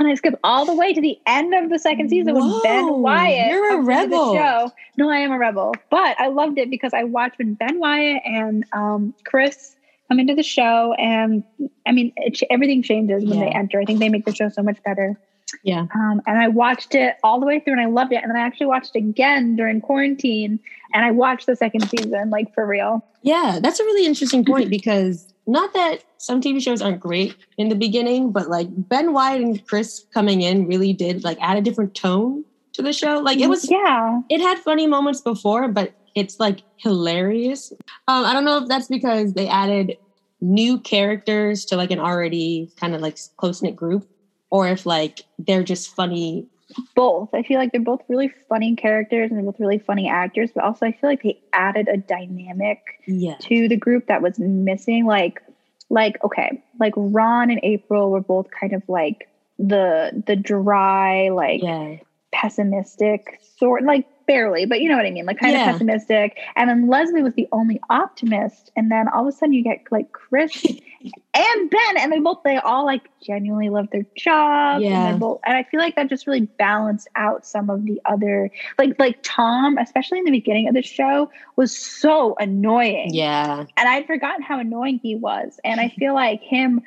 And 0.00 0.08
I 0.08 0.14
skipped 0.16 0.38
all 0.42 0.66
the 0.66 0.74
way 0.74 0.92
to 0.92 1.00
the 1.00 1.16
end 1.24 1.54
of 1.54 1.70
the 1.70 1.78
second 1.78 2.08
season 2.08 2.34
with 2.34 2.62
Ben 2.64 2.84
Whoa, 2.84 2.96
Wyatt. 2.96 3.48
you're 3.48 3.66
a 3.66 3.76
comes 3.76 3.88
into 3.88 4.00
the 4.00 4.16
rebel. 4.16 4.34
show. 4.34 4.72
No, 4.96 5.08
I 5.08 5.18
am 5.18 5.30
a 5.30 5.38
rebel, 5.38 5.72
but 5.88 6.18
I 6.18 6.26
loved 6.28 6.58
it 6.58 6.68
because 6.68 6.92
I 6.92 7.04
watched 7.04 7.38
when 7.38 7.54
Ben 7.54 7.78
Wyatt 7.78 8.22
and 8.24 8.64
um, 8.72 9.14
Chris 9.24 9.76
come 10.08 10.18
into 10.18 10.34
the 10.34 10.42
show, 10.42 10.94
and 10.94 11.44
I 11.86 11.92
mean, 11.92 12.12
it, 12.16 12.40
everything 12.50 12.82
changes 12.82 13.24
when 13.24 13.38
they 13.38 13.50
enter. 13.50 13.80
I 13.80 13.84
think 13.84 14.00
they 14.00 14.08
make 14.08 14.24
the 14.24 14.34
show 14.34 14.48
so 14.48 14.64
much 14.64 14.82
better. 14.82 15.16
Yeah. 15.62 15.86
Um, 15.94 16.20
and 16.26 16.38
I 16.38 16.48
watched 16.48 16.94
it 16.94 17.16
all 17.22 17.40
the 17.40 17.46
way 17.46 17.60
through, 17.60 17.74
and 17.74 17.82
I 17.82 17.86
loved 17.86 18.12
it. 18.12 18.22
And 18.22 18.30
then 18.30 18.36
I 18.36 18.40
actually 18.40 18.66
watched 18.66 18.94
it 18.94 18.98
again 18.98 19.56
during 19.56 19.80
quarantine, 19.80 20.58
and 20.92 21.04
I 21.04 21.10
watched 21.10 21.46
the 21.46 21.56
second 21.56 21.88
season, 21.88 22.30
like 22.30 22.52
for 22.54 22.66
real. 22.66 23.04
Yeah, 23.22 23.58
that's 23.62 23.80
a 23.80 23.84
really 23.84 24.06
interesting 24.06 24.44
point 24.46 24.70
because 24.70 25.32
not 25.46 25.72
that 25.74 26.04
some 26.18 26.40
TV 26.40 26.62
shows 26.62 26.80
aren't 26.80 27.00
great 27.00 27.36
in 27.58 27.68
the 27.68 27.74
beginning, 27.74 28.32
but 28.32 28.48
like 28.48 28.68
Ben 28.70 29.12
Wyatt 29.12 29.42
and 29.42 29.66
Chris 29.66 30.04
coming 30.12 30.42
in 30.42 30.66
really 30.66 30.92
did 30.92 31.24
like 31.24 31.38
add 31.40 31.56
a 31.56 31.60
different 31.60 31.94
tone 31.94 32.44
to 32.72 32.82
the 32.82 32.92
show. 32.92 33.18
Like 33.18 33.38
it 33.38 33.48
was 33.48 33.70
yeah, 33.70 34.20
it 34.30 34.40
had 34.40 34.58
funny 34.58 34.86
moments 34.86 35.20
before, 35.20 35.68
but 35.68 35.92
it's 36.14 36.38
like 36.40 36.62
hilarious. 36.76 37.72
Um, 38.08 38.24
I 38.24 38.32
don't 38.32 38.44
know 38.44 38.58
if 38.58 38.68
that's 38.68 38.88
because 38.88 39.34
they 39.34 39.48
added 39.48 39.96
new 40.40 40.78
characters 40.78 41.64
to 41.66 41.76
like 41.76 41.90
an 41.90 41.98
already 41.98 42.70
kind 42.76 42.94
of 42.94 43.00
like 43.00 43.18
close 43.36 43.62
knit 43.62 43.74
group. 43.74 44.06
Or 44.54 44.68
if 44.68 44.86
like 44.86 45.22
they're 45.36 45.64
just 45.64 45.92
funny. 45.96 46.46
both. 46.94 47.28
I 47.34 47.42
feel 47.42 47.58
like 47.58 47.72
they're 47.72 47.80
both 47.80 48.02
really 48.08 48.30
funny 48.48 48.76
characters 48.76 49.30
and 49.30 49.36
they're 49.36 49.44
both 49.44 49.58
really 49.58 49.78
funny 49.80 50.08
actors, 50.08 50.50
but 50.54 50.62
also 50.62 50.86
I 50.86 50.92
feel 50.92 51.10
like 51.10 51.24
they 51.24 51.40
added 51.52 51.88
a 51.88 51.96
dynamic 51.96 52.78
Yeah. 53.06 53.34
to 53.40 53.66
the 53.68 53.76
group 53.76 54.06
that 54.06 54.22
was 54.22 54.38
missing. 54.38 55.06
Like, 55.06 55.42
like 55.90 56.22
okay, 56.22 56.62
like 56.78 56.92
Ron 56.96 57.50
and 57.50 57.58
April 57.64 58.12
were 58.12 58.20
both 58.20 58.46
kind 58.60 58.72
of 58.72 58.82
like 58.88 59.28
the 59.58 60.22
the 60.28 60.36
dry, 60.36 61.30
like 61.30 61.60
Yeah. 61.60 61.96
pessimistic 62.32 63.40
sort, 63.58 63.82
like 63.82 64.06
barely, 64.26 64.64
but 64.66 64.80
you 64.80 64.88
know 64.88 64.96
what 64.96 65.04
I 65.06 65.10
mean, 65.10 65.26
like 65.26 65.38
kind 65.40 65.52
Yeah. 65.52 65.66
of 65.68 65.72
pessimistic. 65.72 66.38
And 66.56 66.70
then 66.70 66.88
Leslie 66.88 67.22
was 67.24 67.34
the 67.34 67.48
only 67.50 67.80
optimist, 67.90 68.70
and 68.76 68.88
then 68.90 69.08
all 69.08 69.22
of 69.26 69.34
a 69.34 69.36
sudden 69.36 69.52
you 69.52 69.64
get 69.64 69.80
like 69.90 70.12
Chris 70.12 70.64
and 71.34 71.70
Ben, 71.70 71.96
and 71.98 72.12
they 72.12 72.20
both 72.20 72.38
they 72.44 72.56
all 72.58 72.84
like 72.84 73.10
genuinely 73.22 73.68
love 73.68 73.88
their 73.92 74.06
job. 74.16 74.80
Yeah. 74.82 75.10
they're 75.10 75.18
both, 75.18 75.40
and 75.44 75.56
I 75.56 75.64
feel 75.64 75.80
like 75.80 75.96
that 75.96 76.08
just 76.08 76.26
really 76.26 76.42
balanced 76.58 77.08
out 77.16 77.44
some 77.46 77.70
of 77.70 77.84
the 77.84 78.00
other, 78.04 78.50
like 78.78 78.98
like 78.98 79.18
Tom, 79.22 79.76
especially 79.78 80.18
in 80.18 80.24
the 80.24 80.30
beginning 80.30 80.68
of 80.68 80.74
the 80.74 80.82
show, 80.82 81.30
was 81.56 81.76
so 81.76 82.36
annoying 82.38 83.10
Yeah. 83.12 83.64
and 83.76 83.88
I'd 83.88 84.06
forgotten 84.06 84.42
how 84.42 84.58
annoying 84.60 85.00
he 85.02 85.16
was. 85.16 85.58
And 85.64 85.80
I 85.80 85.88
feel 85.98 86.14
like 86.14 86.40
him, 86.40 86.80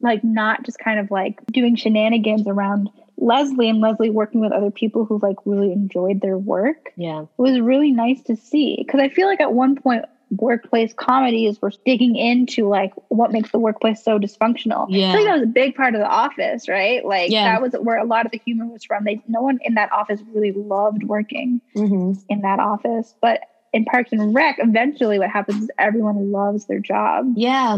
like, 0.00 0.22
not 0.22 0.64
just 0.64 0.78
kind 0.78 1.00
of 1.00 1.10
like 1.10 1.44
doing 1.52 1.74
shenanigans 1.76 2.46
around 2.46 2.88
Leslie 3.20 3.68
and 3.68 3.80
Leslie 3.80 4.10
working 4.10 4.40
with 4.40 4.52
other 4.52 4.70
people 4.70 5.04
who 5.04 5.18
like 5.18 5.34
really 5.44 5.72
enjoyed 5.72 6.20
their 6.20 6.38
work 6.38 6.92
Yeah. 6.96 7.24
was 7.36 7.58
really 7.58 7.90
nice 7.90 8.22
to 8.22 8.36
see. 8.36 8.76
Because 8.78 9.00
I 9.00 9.08
feel 9.08 9.26
like 9.26 9.40
at 9.40 9.52
one 9.54 9.74
point, 9.74 10.04
workplace 10.30 10.92
comedies 10.92 11.60
were 11.62 11.72
digging 11.84 12.16
into 12.16 12.68
like 12.68 12.92
what 13.08 13.32
makes 13.32 13.50
the 13.50 13.58
workplace 13.58 14.02
so 14.02 14.18
dysfunctional. 14.18 14.86
I 14.88 14.96
Yeah. 14.98 15.12
feel 15.12 15.20
like 15.20 15.28
that 15.30 15.34
was 15.40 15.42
a 15.42 15.52
big 15.52 15.74
part 15.74 15.94
of 15.94 16.00
the 16.00 16.08
office, 16.08 16.68
right? 16.68 17.04
Like 17.04 17.30
Yeah. 17.30 17.44
that 17.44 17.62
was 17.62 17.72
where 17.80 17.98
a 17.98 18.04
lot 18.04 18.26
of 18.26 18.32
the 18.32 18.40
humor 18.44 18.66
was 18.66 18.84
from. 18.84 19.04
They 19.04 19.20
no 19.26 19.40
one 19.40 19.58
in 19.62 19.74
that 19.74 19.90
office 19.92 20.20
really 20.34 20.52
loved 20.52 21.04
working 21.04 21.60
hmm 21.74 22.12
in 22.28 22.40
that 22.42 22.60
office. 22.60 23.14
But 23.22 23.40
in 23.72 23.84
Parks 23.84 24.12
and 24.12 24.34
Rec, 24.34 24.56
eventually 24.58 25.18
what 25.18 25.30
happens 25.30 25.62
is 25.62 25.70
everyone 25.78 26.30
loves 26.30 26.66
their 26.66 26.78
job, 26.80 27.32
Yeah. 27.36 27.76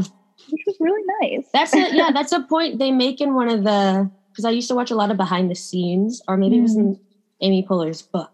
which 0.49 0.63
was 0.67 0.77
really 0.81 1.03
nice. 1.21 1.47
That's 1.53 1.75
a 1.75 1.95
yeah, 1.95 2.11
that's 2.15 2.33
a 2.33 2.41
point 2.43 2.79
they 2.79 2.91
make 2.91 3.21
in 3.21 3.35
one 3.35 3.49
of 3.49 3.65
the 3.65 4.11
because 4.33 4.45
I 4.45 4.51
used 4.51 4.69
to 4.69 4.75
watch 4.75 4.91
a 4.91 4.95
lot 4.97 5.11
of 5.11 5.17
behind 5.17 5.51
the 5.51 5.55
scenes, 5.57 6.23
or 6.29 6.37
maybe 6.37 6.59
it 6.59 6.63
was 6.63 6.77
in 6.77 6.99
Amy 7.41 7.65
Poehler's 7.69 8.03
book. 8.03 8.31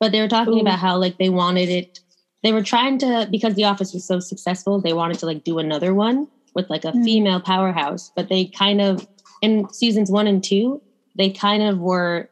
But 0.00 0.12
they 0.12 0.20
were 0.20 0.28
talking 0.28 0.54
Ooh. 0.58 0.60
about 0.60 0.78
how 0.78 0.96
like 0.98 1.16
they 1.18 1.28
wanted 1.28 1.68
it, 1.68 2.00
they 2.48 2.52
were 2.52 2.62
trying 2.62 2.96
to 2.96 3.28
because 3.30 3.54
The 3.56 3.64
Office 3.64 3.92
was 3.92 4.06
so 4.06 4.20
successful, 4.20 4.80
they 4.80 4.94
wanted 4.94 5.18
to 5.18 5.26
like 5.26 5.44
do 5.44 5.58
another 5.58 5.92
one 5.92 6.26
with 6.54 6.70
like 6.70 6.86
a 6.86 6.92
Mm. 6.92 7.04
female 7.04 7.40
powerhouse. 7.40 8.10
But 8.16 8.30
they 8.30 8.46
kind 8.46 8.80
of 8.80 9.06
in 9.42 9.68
seasons 9.70 10.10
one 10.10 10.26
and 10.26 10.42
two, 10.42 10.80
they 11.14 11.28
kind 11.28 11.62
of 11.62 11.78
were 11.78 12.30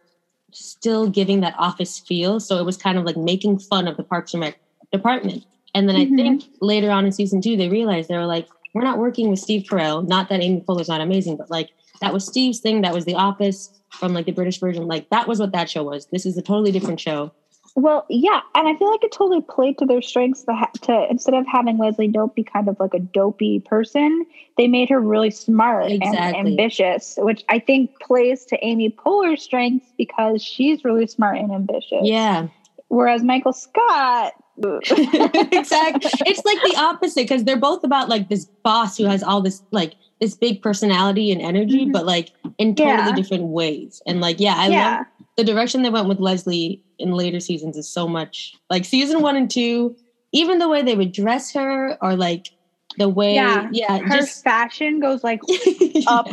still 0.53 1.07
giving 1.07 1.41
that 1.41 1.55
office 1.59 1.99
feel. 1.99 2.41
So 2.41 2.57
it 2.59 2.65
was 2.65 2.79
kind 2.79 2.97
of 2.97 3.05
like 3.05 3.19
making 3.19 3.59
fun 3.59 3.87
of 3.87 3.99
the 3.99 4.03
Parks 4.05 4.33
and 4.33 4.41
Rec 4.43 4.59
department. 4.91 5.45
And 5.75 5.87
then 5.87 5.97
Mhm. 5.97 6.01
I 6.15 6.17
think 6.17 6.45
later 6.63 6.91
on 6.91 7.05
in 7.05 7.13
season 7.13 7.43
two, 7.43 7.55
they 7.59 7.69
realized 7.69 8.09
they 8.09 8.17
were 8.17 8.25
like, 8.25 8.49
we're 8.73 8.85
not 8.85 8.97
working 8.97 9.29
with 9.29 9.39
Steve 9.39 9.65
Carell. 9.69 10.09
Not 10.09 10.31
that 10.31 10.41
Amy 10.43 10.63
Poehler's 10.67 10.89
not 10.89 11.03
amazing, 11.03 11.37
but 11.37 11.51
like 11.51 11.69
that 12.01 12.15
was 12.15 12.25
Steve's 12.25 12.61
thing. 12.61 12.81
That 12.81 12.95
was 12.95 13.05
The 13.05 13.15
Office 13.17 13.69
from 13.91 14.15
like 14.15 14.25
the 14.25 14.33
British 14.33 14.59
version. 14.61 14.89
Like 14.89 15.11
that 15.11 15.29
was 15.29 15.39
what 15.41 15.53
that 15.53 15.69
show 15.69 15.83
was. 15.83 16.07
This 16.07 16.25
is 16.25 16.39
a 16.39 16.43
totally 16.43 16.73
different 16.73 17.01
show. 17.01 17.33
Well, 17.77 18.07
yeah, 18.09 18.41
and 18.55 18.67
I 18.67 18.75
feel 18.77 18.91
like 18.91 19.05
it 19.05 19.13
totally 19.13 19.43
played 19.43 19.77
to 19.79 19.87
their 19.87 20.01
strengths. 20.01 20.45
To, 20.45 20.55
ha- 20.55 20.71
to 20.83 21.07
instead 21.11 21.35
of 21.35 21.47
having 21.47 21.77
Leslie 21.77 22.09
Knope 22.09 22.35
be 22.35 22.43
kind 22.43 22.69
of 22.69 22.81
like 22.81 22.95
a 22.95 22.99
dopey 22.99 23.61
person, 23.61 24.25
they 24.57 24.67
made 24.67 24.89
her 24.89 24.99
really 24.99 25.31
smart 25.31 25.91
Exactly. 25.91 26.19
and 26.19 26.49
ambitious, 26.49 27.19
which 27.19 27.45
I 27.51 27.59
think 27.59 27.91
plays 28.01 28.47
to 28.47 28.59
Amy 28.65 28.89
Poehler's 28.91 29.43
strengths 29.43 29.93
because 29.99 30.43
she's 30.43 30.85
really 30.85 31.07
smart 31.07 31.37
and 31.37 31.53
ambitious. 31.53 32.01
Yeah, 32.03 32.49
Whereas 32.89 33.23
Michael 33.23 33.53
Scott, 33.53 34.33
exactly. 34.59 36.11
It's 36.25 36.45
like 36.45 36.59
the 36.63 36.77
opposite 36.79 37.25
because 37.29 37.45
they're 37.45 37.59
both 37.59 37.85
about 37.85 38.09
like 38.09 38.29
this 38.29 38.47
boss 38.63 38.97
who 38.97 39.05
has 39.05 39.23
all 39.23 39.43
this 39.43 39.63
like 39.71 39.97
this 40.21 40.35
big 40.35 40.63
personality 40.63 41.31
and 41.31 41.41
energy, 41.43 41.87
Mhm. 41.87 41.93
but 41.93 42.07
like 42.07 42.33
in 42.59 42.75
totally 42.75 43.09
Yeah. 43.11 43.15
different 43.15 43.45
ways. 43.45 44.01
And 44.07 44.21
like, 44.21 44.41
yeah, 44.41 44.55
I 44.57 44.69
yeah, 44.69 44.99
love 44.99 45.07
the 45.37 45.45
direction 45.45 45.83
they 45.83 45.91
went 45.91 46.09
with 46.09 46.21
Leslie 46.21 46.81
in 46.99 47.13
later 47.13 47.41
seasons 47.41 47.77
is 47.77 47.89
so 47.89 48.09
much 48.09 48.55
like 48.71 48.85
season 48.85 49.21
one 49.21 49.37
and 49.37 49.51
two, 49.51 49.95
even 50.33 50.59
the 50.59 50.69
way 50.69 50.83
they 50.83 50.95
would 50.97 51.13
dress 51.13 51.53
her 51.53 51.99
or 52.01 52.17
like 52.17 52.51
the 52.99 53.09
way, 53.09 53.35
Yeah. 53.35 53.69
yeah, 53.71 53.99
her 53.99 54.17
just 54.21 54.43
fashion 54.43 55.01
goes 55.01 55.23
like 55.23 55.41
up 56.07 56.29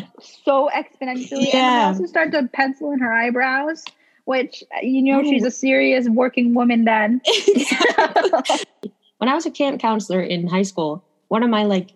so 0.45 0.69
exponentially. 0.73 1.53
And 1.53 1.67
Yeah. 1.67 1.87
also 1.87 2.05
start 2.05 2.31
to 2.31 2.47
pencil 2.53 2.91
in 2.91 2.99
her 2.99 3.11
eyebrows, 3.11 3.83
which 4.25 4.63
uh, 4.75 4.79
you 4.81 5.01
know 5.01 5.19
Ooh. 5.21 5.29
she's 5.29 5.43
a 5.43 5.51
serious 5.51 6.07
working 6.07 6.53
woman 6.53 6.85
then. 6.85 7.19
when 9.17 9.29
I 9.29 9.35
was 9.35 9.45
a 9.45 9.51
camp 9.51 9.81
counselor 9.81 10.21
in 10.21 10.47
high 10.47 10.63
school, 10.63 11.03
one 11.27 11.43
of 11.43 11.49
my 11.49 11.63
like 11.63 11.91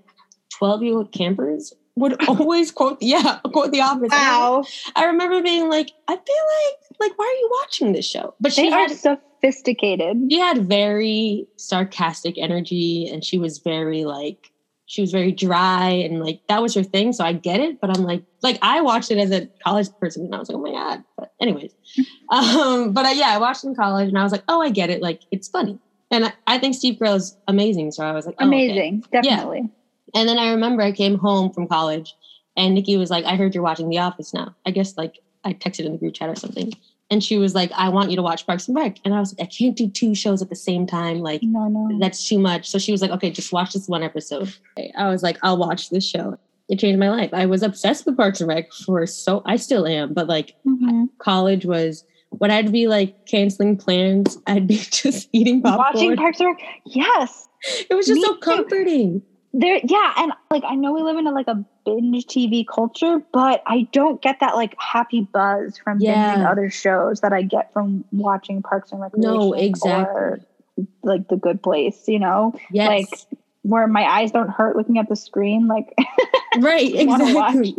12 0.50 0.84
year 0.84 0.96
old 0.96 1.12
campers 1.12 1.74
would 1.96 2.24
always 2.30 2.72
quote, 2.72 2.98
yeah, 3.02 3.40
quote 3.52 3.72
The 3.72 3.82
Office. 3.82 4.10
I, 4.12 4.30
wow, 4.30 4.64
I 4.96 5.06
remember 5.06 5.42
being 5.42 5.70
like, 5.70 5.92
I 6.08 6.16
feel 6.16 6.20
like, 6.20 7.00
like, 7.00 7.18
why 7.18 7.26
are 7.26 7.40
you 7.40 7.50
watching 7.62 7.94
this 7.94 8.06
show? 8.06 8.34
But 8.40 8.54
she 8.54 8.70
they 8.70 8.76
are 8.76 8.88
had, 8.88 8.92
sophisticated. 8.92 10.18
she 10.30 10.40
had 10.40 10.68
very 10.68 11.48
sarcastic 11.58 12.38
energy 12.38 13.10
and 13.12 13.24
she 13.24 13.38
was 13.38 13.60
very 13.60 14.06
like, 14.06 14.52
she 14.86 15.02
was 15.02 15.12
very 15.12 15.34
dry 15.34 15.90
and 15.90 16.24
like 16.24 16.40
that 16.48 16.62
was 16.62 16.74
her 16.76 16.84
thing. 16.84 17.12
So 17.12 17.26
I 17.26 17.34
get 17.34 17.60
it, 17.60 17.82
but 17.82 17.96
I'm 17.96 18.04
like, 18.04 18.24
like 18.42 18.58
I 18.62 18.80
watched 18.82 19.12
it 19.12 19.18
as 19.18 19.32
a 19.32 19.48
college 19.64 19.90
person 20.00 20.26
and 20.26 20.34
I 20.34 20.40
was 20.40 20.50
like, 20.50 20.58
oh 20.58 20.62
my 20.62 20.72
God. 20.72 21.04
But 21.18 21.34
anyways, 21.42 21.74
um, 22.30 22.94
but 22.94 23.06
I, 23.06 23.12
yeah, 23.12 23.30
I 23.30 23.38
watched 23.38 23.66
it 23.66 23.68
in 23.68 23.76
college 23.76 24.08
and 24.08 24.18
I 24.18 24.24
was 24.24 24.32
like, 24.32 24.44
oh, 24.48 24.62
I 24.62 24.70
get 24.70 24.90
it. 24.90 25.02
Like 25.02 25.24
it's 25.32 25.50
funny. 25.50 25.78
And 26.10 26.26
I, 26.26 26.34
I 26.48 26.58
think 26.58 26.74
Steve 26.74 27.00
Carell 27.00 27.18
is 27.18 27.36
amazing. 27.50 27.92
So 27.92 28.06
I 28.06 28.14
was 28.14 28.26
like, 28.26 28.36
oh, 28.40 28.48
okay. 28.48 28.70
Amazing, 28.70 29.04
definitely. 29.12 29.70
And 30.16 30.28
then 30.28 30.38
I 30.40 30.52
remember 30.52 30.82
I 30.84 30.92
came 30.92 31.18
home 31.18 31.52
from 31.52 31.68
college 31.68 32.16
and 32.56 32.74
Nikki 32.74 32.98
was 32.98 33.10
like, 33.10 33.26
I 33.26 33.36
heard 33.36 33.54
you're 33.54 33.64
watching 33.64 33.90
The 33.90 34.00
Office 34.00 34.34
now. 34.34 34.56
I 34.66 34.72
guess 34.72 34.98
like 34.98 35.20
I 35.44 35.54
texted 35.54 35.86
in 35.86 35.92
the 35.92 35.98
group 35.98 36.14
chat 36.14 36.30
or 36.30 36.36
something. 36.36 36.74
And 37.10 37.24
she 37.24 37.38
was 37.38 37.56
like, 37.56 37.72
I 37.74 37.88
want 37.90 38.10
you 38.10 38.18
to 38.18 38.22
watch 38.22 38.46
Parks 38.46 38.68
and 38.68 38.76
Rec. 38.76 38.98
And 39.06 39.14
I 39.14 39.20
was 39.22 39.34
like, 39.38 39.48
I 39.48 39.50
can't 39.50 39.78
do 39.78 39.90
two 39.90 40.14
shows 40.14 40.42
at 40.42 40.50
the 40.50 40.56
same 40.58 40.86
time. 40.86 41.20
Like, 41.20 41.42
No, 41.42 41.68
no. 41.70 41.98
that's 42.00 42.28
too 42.28 42.38
much. 42.40 42.70
So 42.70 42.78
she 42.80 42.92
was 42.92 43.02
like, 43.02 43.12
okay, 43.12 43.30
just 43.32 43.54
watch 43.54 43.72
this 43.74 43.88
one 43.88 44.04
episode. 44.04 44.54
I 44.98 45.08
was 45.10 45.24
like, 45.24 45.38
I'll 45.42 45.58
watch 45.58 45.90
this 45.90 46.06
show. 46.06 46.38
It 46.68 46.80
changed 46.80 47.00
my 47.00 47.10
life. 47.10 47.30
I 47.34 47.46
was 47.46 47.64
obsessed 47.64 48.06
with 48.06 48.18
Parks 48.18 48.42
and 48.42 48.50
Rec 48.50 48.74
for 48.74 49.06
so, 49.08 49.42
I 49.46 49.56
still 49.56 49.88
am, 49.88 50.14
but 50.14 50.28
like 50.28 50.56
Mhm. 50.68 51.08
college 51.20 51.66
was 51.66 52.04
when 52.32 52.52
I'd 52.52 52.74
be 52.74 52.88
like 52.90 53.26
canceling 53.26 53.78
plans, 53.78 54.38
I'd 54.48 54.68
be 54.68 54.76
just 54.92 55.30
eating 55.32 55.62
popcorn. 55.62 55.94
Watching 55.94 56.16
Parks 56.18 56.40
and 56.42 56.48
Rec, 56.50 56.60
yes. 56.88 57.48
it 57.90 57.94
was 57.94 58.06
just 58.06 58.20
Me 58.20 58.26
so 58.26 58.34
too. 58.36 59.22
There, 59.54 59.80
yeah, 59.84 60.14
and 60.18 60.34
like 60.52 60.64
I 60.66 60.76
know 60.76 60.92
we 60.94 61.02
live 61.02 61.18
in 61.18 61.26
a, 61.26 61.32
like 61.32 61.48
a 61.48 61.56
binge 61.86 62.26
TV 62.26 62.66
culture, 62.68 63.20
but 63.32 63.62
I 63.66 63.88
don't 63.92 64.22
get 64.22 64.38
that 64.42 64.56
like 64.56 64.76
happy 64.78 65.22
buzz 65.34 65.78
from 65.84 66.00
Yeah. 66.00 66.36
binging 66.36 66.48
other 66.52 66.70
shows 66.70 67.22
that 67.22 67.34
I 67.34 67.42
get 67.42 67.72
from 67.74 68.04
watching 68.12 68.62
Parks 68.62 68.92
and 68.92 69.02
Recreation. 69.02 69.34
No, 69.34 69.50
Or, 69.54 69.58
exactly. 69.58 70.86
like 71.04 71.28
The 71.30 71.38
Good 71.38 71.62
Place, 71.64 72.04
you 72.08 72.20
know, 72.20 72.54
Yes. 72.72 72.88
Like, 72.88 73.40
where 73.64 73.88
my 73.88 74.04
eyes 74.04 74.32
don't 74.32 74.50
hurt 74.50 74.76
looking 74.76 74.98
at 74.98 75.10
the 75.10 75.16
screen. 75.16 75.68
Like, 75.68 75.94
right 76.60 76.94
exactly 76.96 77.76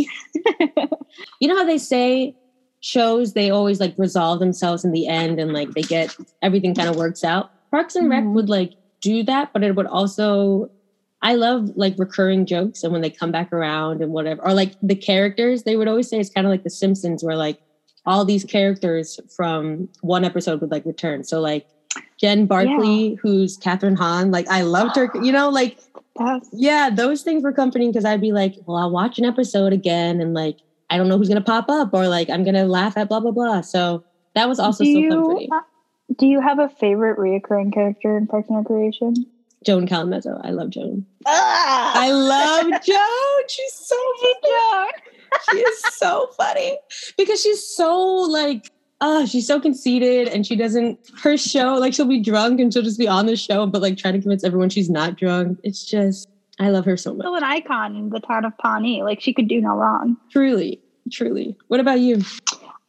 you 1.40 1.48
know 1.48 1.56
how 1.56 1.64
they 1.64 1.78
say 1.78 2.32
shows 2.80 3.32
they 3.32 3.50
always 3.50 3.80
like 3.80 3.92
resolve 3.96 4.38
themselves 4.38 4.84
in 4.84 4.92
the 4.92 5.06
end 5.08 5.40
and 5.40 5.52
like 5.52 5.68
they 5.72 5.82
get 5.82 6.14
everything 6.42 6.74
kind 6.74 6.88
of 6.88 6.94
works 6.96 7.24
out 7.24 7.50
parks 7.72 7.96
and 7.96 8.08
rec 8.08 8.22
Mhm. 8.22 8.34
would 8.34 8.48
like 8.48 8.72
do 9.00 9.22
that 9.24 9.50
but 9.52 9.64
it 9.64 9.74
would 9.74 9.86
also 9.86 10.68
i 11.22 11.34
love 11.34 11.70
like 11.76 11.94
recurring 11.98 12.46
jokes 12.46 12.82
and 12.82 12.92
when 12.92 13.02
they 13.02 13.10
come 13.10 13.30
back 13.30 13.52
around 13.52 14.02
and 14.02 14.12
whatever 14.12 14.42
or 14.42 14.54
like 14.54 14.74
the 14.82 14.94
characters 14.94 15.62
they 15.64 15.76
would 15.76 15.88
always 15.88 16.08
say 16.08 16.18
it's 16.18 16.30
kind 16.30 16.46
of 16.46 16.50
like 16.50 16.64
the 16.64 16.70
simpsons 16.70 17.22
where 17.22 17.36
like 17.36 17.60
all 18.06 18.24
these 18.24 18.44
characters 18.44 19.20
from 19.34 19.88
one 20.00 20.24
episode 20.24 20.60
would 20.60 20.70
like 20.70 20.84
return 20.84 21.24
so 21.24 21.40
like 21.40 21.66
jen 22.20 22.46
barkley 22.46 23.14
who's 23.22 23.58
kathryn 23.58 23.96
hahn 23.96 24.30
like 24.30 24.48
i 24.48 24.62
loved 24.62 24.96
her 24.96 25.10
you 25.22 25.32
know 25.32 25.48
like 25.48 25.78
that's 26.18 26.48
yeah, 26.52 26.90
those 26.90 27.22
things 27.22 27.42
were 27.42 27.52
comforting 27.52 27.90
because 27.90 28.04
I'd 28.04 28.20
be 28.20 28.32
like, 28.32 28.56
well, 28.66 28.76
I'll 28.76 28.90
watch 28.90 29.18
an 29.18 29.24
episode 29.24 29.72
again 29.72 30.20
and 30.20 30.34
like, 30.34 30.58
I 30.90 30.96
don't 30.96 31.08
know 31.08 31.16
who's 31.16 31.28
to 31.28 31.40
pop 31.40 31.68
up 31.68 31.90
or 31.92 32.08
like, 32.08 32.28
I'm 32.28 32.44
to 32.44 32.64
laugh 32.64 32.96
at 32.96 33.08
blah, 33.08 33.20
blah, 33.20 33.30
blah. 33.30 33.60
So 33.60 34.04
that 34.34 34.48
was 34.48 34.58
also 34.58 34.84
do 34.84 34.92
so 34.92 34.98
you, 34.98 35.10
comforting. 35.10 35.48
uh, 35.52 35.60
do 36.16 36.26
you 36.26 36.40
have 36.40 36.58
a 36.58 36.68
favorite 36.68 37.18
reoccurring 37.18 37.72
character 37.72 38.16
in 38.16 38.26
Parks 38.26 38.48
and 38.48 38.58
Recreation? 38.58 39.26
Joan 39.64 39.86
Calamezzo. 39.88 40.40
I 40.44 40.50
love 40.50 40.70
Joan. 40.70 41.04
Ah, 41.26 41.92
I 41.94 42.10
love 42.12 42.66
Joan. 42.84 43.48
She's 43.48 43.72
so 43.72 43.96
funny. 44.20 44.92
she 45.50 45.56
is 45.58 45.82
so 45.96 46.28
funny 46.36 46.78
because 47.16 47.40
she's 47.42 47.64
so 47.66 47.96
like, 48.30 48.70
oh, 49.00 49.26
she's 49.26 49.46
so 49.46 49.60
conceited 49.60 50.28
and 50.28 50.46
she 50.46 50.56
doesn't, 50.56 50.98
her 51.22 51.36
show, 51.36 51.74
like 51.74 51.92
she'll 51.94 52.06
be 52.06 52.20
drunk 52.20 52.60
and 52.60 52.72
she'll 52.72 52.82
just 52.82 52.98
be 52.98 53.08
on 53.08 53.26
the 53.26 53.36
show, 53.36 53.66
but 53.66 53.82
like 53.82 53.96
trying 53.96 54.14
to 54.14 54.20
convince 54.20 54.44
everyone 54.44 54.70
she's 54.70 54.90
not 54.90 55.16
drunk. 55.16 55.58
It's 55.62 55.84
just, 55.84 56.28
I 56.60 56.70
love 56.70 56.84
her 56.86 56.96
so 56.96 57.12
much. 57.14 57.24
still 57.24 57.34
an 57.36 57.44
icon 57.44 57.94
in 57.96 58.10
the 58.10 58.20
town 58.20 58.44
of 58.44 58.56
Pawnee. 58.58 59.02
Like 59.02 59.20
she 59.20 59.32
could 59.34 59.48
do 59.48 59.60
no 59.60 59.74
wrong. 59.76 60.16
Truly. 60.30 60.80
truly. 61.12 61.56
What 61.68 61.80
about 61.80 62.00
you? 62.00 62.22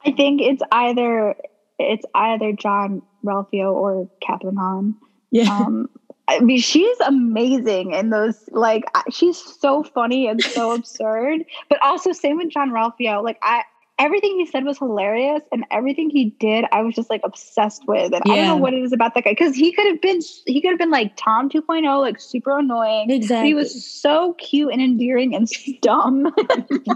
I 0.05 0.11
think 0.11 0.41
it's 0.41 0.61
either 0.71 1.35
it's 1.77 2.05
either 2.15 2.51
John 2.53 3.01
Ralphio 3.23 3.73
or 3.73 4.09
Kathryn 4.27 4.55
Hahn. 4.57 4.95
Yeah. 5.31 5.49
Um, 5.51 5.89
I 6.29 6.39
mean, 6.41 6.59
she's 6.59 7.00
amazing 7.00 7.93
in 7.93 8.12
those. 8.12 8.48
Like, 8.51 8.83
she's 9.09 9.38
so 9.38 9.83
funny 9.83 10.27
and 10.27 10.41
so 10.41 10.71
absurd. 10.75 11.43
But 11.69 11.81
also, 11.81 12.12
same 12.12 12.38
with 12.38 12.50
Jean-Ralphio. 12.50 13.24
Like, 13.24 13.39
I 13.41 13.63
everything 14.00 14.39
he 14.39 14.45
said 14.45 14.63
was 14.63 14.77
hilarious, 14.77 15.41
and 15.51 15.65
everything 15.69 16.09
he 16.09 16.31
did, 16.39 16.65
I 16.71 16.81
was 16.81 16.95
just 16.95 17.09
like 17.09 17.21
obsessed 17.24 17.88
with. 17.88 18.13
And 18.13 18.24
yeah. 18.25 18.33
I 18.33 18.36
don't 18.38 18.45
know 18.45 18.55
what 18.57 18.74
it 18.74 18.81
is 18.81 18.93
about 18.93 19.13
that 19.15 19.25
guy 19.25 19.31
because 19.31 19.55
he 19.55 19.71
could 19.71 19.86
have 19.88 20.01
been 20.01 20.21
he 20.45 20.62
could 20.62 20.69
have 20.69 20.79
been 20.79 20.91
like 20.91 21.15
Tom 21.17 21.50
2.0, 21.50 22.00
like 22.00 22.19
super 22.19 22.57
annoying. 22.57 23.12
Exactly. 23.12 23.50
he 23.50 23.53
was 23.53 23.86
so 23.86 24.33
cute 24.33 24.71
and 24.71 24.81
endearing 24.81 25.36
and 25.36 25.48
dumb. 25.81 26.33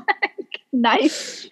nice. 0.74 1.48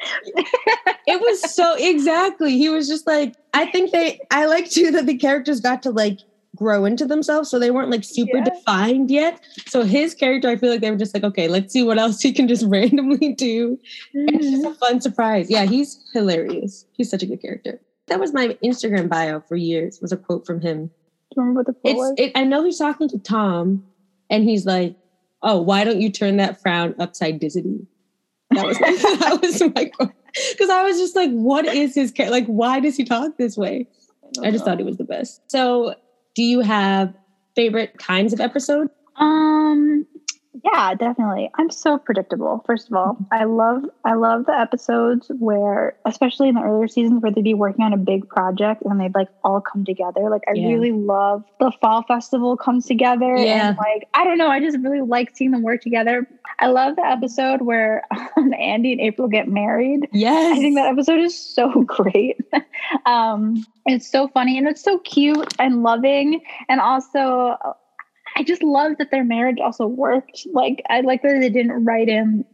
it 1.05 1.21
was 1.21 1.53
so 1.53 1.75
exactly. 1.77 2.57
He 2.57 2.69
was 2.69 2.87
just 2.87 3.05
like 3.05 3.35
I 3.53 3.65
think 3.65 3.91
they. 3.91 4.19
I 4.31 4.45
like 4.45 4.69
too 4.69 4.91
that 4.91 5.05
the 5.05 5.17
characters 5.17 5.59
got 5.59 5.83
to 5.83 5.91
like 5.91 6.19
grow 6.61 6.85
into 6.85 7.05
themselves. 7.05 7.49
So 7.49 7.57
they 7.57 7.71
weren't 7.71 7.89
like 7.89 8.03
super 8.03 8.37
yeah. 8.37 8.43
defined 8.43 9.09
yet. 9.09 9.43
So 9.65 9.83
his 9.83 10.13
character, 10.13 10.47
I 10.47 10.55
feel 10.55 10.69
like 10.69 10.81
they 10.81 10.91
were 10.91 10.97
just 10.97 11.13
like, 11.13 11.23
okay, 11.23 11.47
let's 11.47 11.73
see 11.73 11.81
what 11.81 11.97
else 11.97 12.21
he 12.21 12.31
can 12.31 12.47
just 12.47 12.63
randomly 12.67 13.33
do. 13.33 13.79
Mm-hmm. 14.15 14.19
And 14.19 14.35
it's 14.35 14.51
just 14.51 14.63
a 14.63 14.67
mm-hmm. 14.67 14.77
fun 14.77 15.01
surprise. 15.01 15.49
Yeah, 15.49 15.65
he's 15.65 15.99
hilarious. 16.13 16.85
He's 16.93 17.09
such 17.09 17.23
a 17.23 17.25
good 17.25 17.41
character. 17.41 17.81
That 18.07 18.19
was 18.19 18.33
my 18.33 18.57
Instagram 18.63 19.09
bio 19.09 19.41
for 19.41 19.55
years, 19.55 19.99
was 20.01 20.11
a 20.11 20.17
quote 20.17 20.45
from 20.45 20.61
him. 20.61 20.87
Do 20.87 20.91
you 21.37 21.41
remember 21.41 21.59
what 21.61 21.67
the 21.67 21.73
quote 21.73 21.95
was? 21.95 22.13
It, 22.17 22.31
I 22.35 22.43
know 22.43 22.63
he's 22.63 22.77
talking 22.77 23.09
to 23.09 23.17
Tom 23.17 23.83
and 24.29 24.43
he's 24.43 24.65
like, 24.65 24.95
oh, 25.41 25.59
why 25.61 25.83
don't 25.83 25.99
you 25.99 26.11
turn 26.11 26.37
that 26.37 26.61
frown 26.61 26.93
upside 26.99 27.39
dizzy? 27.39 27.87
That 28.51 28.67
was 28.67 28.79
my, 28.79 28.91
that 29.19 29.39
was 29.41 29.61
my 29.75 29.85
quote. 29.85 30.11
Because 30.51 30.69
I 30.69 30.83
was 30.83 30.97
just 30.97 31.15
like, 31.15 31.31
what 31.31 31.65
is 31.65 31.95
his 31.95 32.11
character? 32.11 32.31
Like, 32.31 32.45
why 32.45 32.79
does 32.79 32.95
he 32.95 33.03
talk 33.03 33.37
this 33.37 33.57
way? 33.57 33.87
I, 34.43 34.47
I 34.47 34.51
just 34.51 34.63
thought 34.63 34.79
it 34.79 34.85
was 34.85 34.97
the 34.97 35.03
best. 35.03 35.41
So 35.49 35.95
do 36.35 36.43
you 36.43 36.61
have 36.61 37.13
favorite 37.55 37.97
kinds 37.97 38.33
of 38.33 38.39
episode? 38.39 38.89
Um, 39.17 40.05
yeah, 40.65 40.93
definitely. 40.95 41.49
I'm 41.57 41.69
so 41.69 41.97
predictable. 41.97 42.61
First 42.65 42.89
of 42.89 42.93
all, 42.93 43.17
I 43.31 43.45
love 43.45 43.85
I 44.03 44.15
love 44.15 44.45
the 44.45 44.53
episodes 44.53 45.31
where, 45.39 45.95
especially 46.05 46.49
in 46.49 46.55
the 46.55 46.61
earlier 46.61 46.89
seasons, 46.89 47.21
where 47.21 47.31
they'd 47.31 47.43
be 47.43 47.53
working 47.53 47.85
on 47.85 47.93
a 47.93 47.97
big 47.97 48.27
project 48.27 48.81
and 48.83 48.99
they'd 48.99 49.15
like 49.15 49.29
all 49.45 49.61
come 49.61 49.85
together. 49.85 50.29
Like 50.29 50.43
I 50.49 50.53
yeah. 50.53 50.67
really 50.67 50.91
love 50.91 51.45
the 51.59 51.71
fall 51.81 52.03
festival 52.03 52.57
comes 52.57 52.85
together. 52.85 53.37
Yeah. 53.37 53.69
And 53.69 53.77
like 53.77 54.09
I 54.13 54.25
don't 54.25 54.37
know, 54.37 54.49
I 54.49 54.59
just 54.59 54.77
really 54.79 55.01
like 55.01 55.35
seeing 55.35 55.51
them 55.51 55.61
work 55.61 55.81
together. 55.81 56.27
I 56.59 56.67
love 56.67 56.97
the 56.97 57.05
episode 57.05 57.61
where 57.61 58.03
um, 58.37 58.53
Andy 58.53 58.91
and 58.91 59.01
April 59.01 59.29
get 59.29 59.47
married. 59.47 60.09
Yes, 60.11 60.57
I 60.57 60.59
think 60.59 60.75
that 60.75 60.87
episode 60.87 61.21
is 61.21 61.37
so 61.37 61.83
great. 61.85 62.41
um, 63.05 63.65
it's 63.85 64.07
so 64.07 64.27
funny 64.27 64.57
and 64.57 64.67
it's 64.67 64.83
so 64.83 64.99
cute 64.99 65.53
and 65.59 65.81
loving, 65.81 66.41
and 66.67 66.81
also 66.81 67.55
I 68.35 68.43
just 68.43 68.63
love 68.63 68.97
that 68.97 69.11
their 69.11 69.23
marriage 69.23 69.59
also 69.59 69.85
worked. 69.85 70.47
Like 70.51 70.83
I 70.89 71.01
like 71.01 71.21
that 71.23 71.39
they 71.39 71.49
didn't 71.49 71.83
write 71.85 72.09
in 72.09 72.45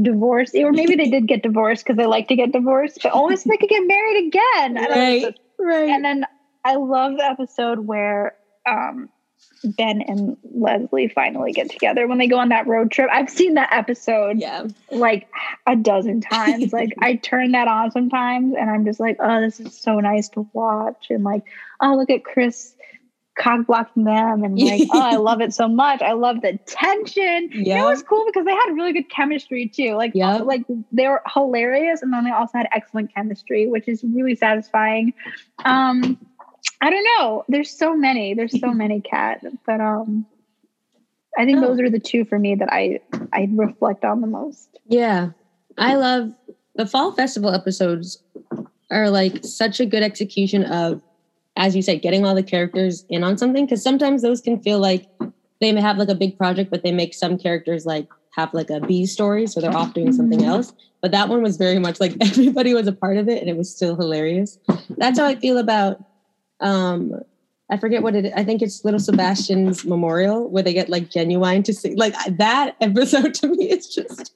divorce, 0.00 0.54
or 0.54 0.72
maybe 0.72 0.94
they 0.94 1.08
did 1.08 1.26
get 1.26 1.42
divorced 1.42 1.84
because 1.84 1.96
they 1.96 2.06
like 2.06 2.28
to 2.28 2.36
get 2.36 2.52
divorced, 2.52 3.00
but 3.02 3.12
only 3.12 3.36
so 3.36 3.48
they 3.48 3.56
could 3.56 3.68
get 3.68 3.86
married 3.86 4.26
again. 4.26 4.74
Right, 4.74 5.38
right. 5.58 5.88
And 5.88 6.04
then 6.04 6.26
I 6.64 6.76
love 6.76 7.16
the 7.16 7.24
episode 7.24 7.80
where 7.80 8.34
um, 8.66 9.08
Ben 9.64 10.02
and 10.02 10.36
Leslie 10.54 11.08
finally 11.08 11.52
get 11.52 11.70
together 11.70 12.06
when 12.06 12.18
they 12.18 12.26
go 12.26 12.38
on 12.38 12.50
that 12.50 12.66
road 12.66 12.90
trip. 12.90 13.08
I've 13.12 13.30
seen 13.30 13.54
that 13.54 13.72
episode 13.72 14.38
yeah. 14.38 14.66
like 14.90 15.28
a 15.66 15.76
dozen 15.76 16.20
times. 16.32 16.72
like 16.72 16.90
I 17.00 17.16
turn 17.16 17.52
that 17.52 17.68
on 17.68 17.90
sometimes 17.90 18.54
and 18.58 18.70
I'm 18.70 18.84
just 18.84 19.00
like, 19.00 19.16
oh, 19.20 19.40
this 19.40 19.60
is 19.60 19.76
so 19.76 19.98
nice 20.00 20.28
to 20.30 20.46
watch. 20.52 21.06
And 21.10 21.24
like, 21.24 21.44
oh, 21.80 21.96
look 21.96 22.10
at 22.10 22.24
Chris 22.24 22.74
cock 23.36 23.66
blocking 23.66 24.04
them 24.04 24.42
and 24.42 24.58
like 24.58 24.88
oh 24.92 25.00
i 25.00 25.16
love 25.16 25.40
it 25.40 25.52
so 25.52 25.68
much. 25.84 26.02
I 26.02 26.12
love 26.12 26.40
the 26.42 26.58
tension. 26.66 27.50
Yeah. 27.52 27.82
it 27.82 27.86
was 27.86 28.02
cool? 28.02 28.24
Because 28.26 28.44
they 28.44 28.52
had 28.52 28.74
really 28.74 28.92
good 28.92 29.10
chemistry 29.10 29.68
too. 29.68 29.94
Like 29.94 30.12
yeah. 30.14 30.36
like 30.38 30.64
they 30.92 31.06
were 31.06 31.22
hilarious 31.32 32.02
and 32.02 32.12
then 32.12 32.24
they 32.24 32.30
also 32.30 32.58
had 32.58 32.68
excellent 32.72 33.14
chemistry 33.14 33.66
which 33.66 33.88
is 33.88 34.02
really 34.04 34.34
satisfying. 34.34 35.12
Um 35.64 36.18
i 36.80 36.90
don't 36.90 37.04
know. 37.04 37.44
There's 37.48 37.70
so 37.70 37.96
many. 37.96 38.34
There's 38.34 38.58
so 38.58 38.72
many 38.84 39.00
cat 39.00 39.42
but 39.66 39.80
um 39.80 40.26
i 41.38 41.44
think 41.44 41.58
oh. 41.58 41.60
those 41.60 41.80
are 41.80 41.90
the 41.90 42.00
two 42.00 42.24
for 42.24 42.38
me 42.38 42.54
that 42.54 42.72
i 42.72 42.98
i 43.32 43.48
reflect 43.52 44.04
on 44.04 44.20
the 44.20 44.26
most. 44.26 44.78
Yeah. 44.86 45.30
I 45.78 45.96
love 45.96 46.32
the 46.74 46.86
fall 46.86 47.12
festival 47.12 47.50
episodes 47.50 48.22
are 48.90 49.10
like 49.10 49.44
such 49.44 49.80
a 49.80 49.86
good 49.86 50.02
execution 50.02 50.64
of 50.64 51.02
as 51.56 51.74
you 51.74 51.82
said, 51.82 52.02
getting 52.02 52.24
all 52.24 52.34
the 52.34 52.42
characters 52.42 53.04
in 53.08 53.24
on 53.24 53.38
something 53.38 53.64
because 53.64 53.82
sometimes 53.82 54.22
those 54.22 54.40
can 54.40 54.60
feel 54.60 54.78
like 54.78 55.08
they 55.60 55.72
may 55.72 55.80
have 55.80 55.96
like 55.96 56.08
a 56.08 56.14
big 56.14 56.36
project, 56.36 56.70
but 56.70 56.82
they 56.82 56.92
make 56.92 57.14
some 57.14 57.38
characters 57.38 57.86
like 57.86 58.08
have 58.30 58.52
like 58.52 58.70
a 58.70 58.80
B 58.80 59.06
story, 59.06 59.46
so 59.46 59.60
they're 59.60 59.74
off 59.74 59.94
doing 59.94 60.12
something 60.12 60.40
mm-hmm. 60.40 60.48
else. 60.48 60.74
But 61.00 61.12
that 61.12 61.28
one 61.28 61.42
was 61.42 61.56
very 61.56 61.78
much 61.78 62.00
like 62.00 62.16
everybody 62.20 62.74
was 62.74 62.86
a 62.86 62.92
part 62.92 63.16
of 63.16 63.28
it, 63.28 63.40
and 63.40 63.48
it 63.48 63.56
was 63.56 63.74
still 63.74 63.96
hilarious. 63.96 64.58
That's 64.98 65.18
how 65.18 65.26
I 65.26 65.36
feel 65.36 65.58
about. 65.58 66.04
um 66.60 67.20
I 67.68 67.76
forget 67.76 68.02
what 68.02 68.14
it. 68.14 68.26
Is. 68.26 68.32
I 68.36 68.44
think 68.44 68.62
it's 68.62 68.84
Little 68.84 69.00
Sebastian's 69.00 69.84
memorial 69.84 70.48
where 70.48 70.62
they 70.62 70.72
get 70.72 70.88
like 70.88 71.10
genuine 71.10 71.62
to 71.64 71.74
see. 71.74 71.94
Like 71.94 72.14
that 72.28 72.76
episode 72.80 73.34
to 73.34 73.48
me, 73.48 73.70
it's 73.70 73.92
just 73.92 74.34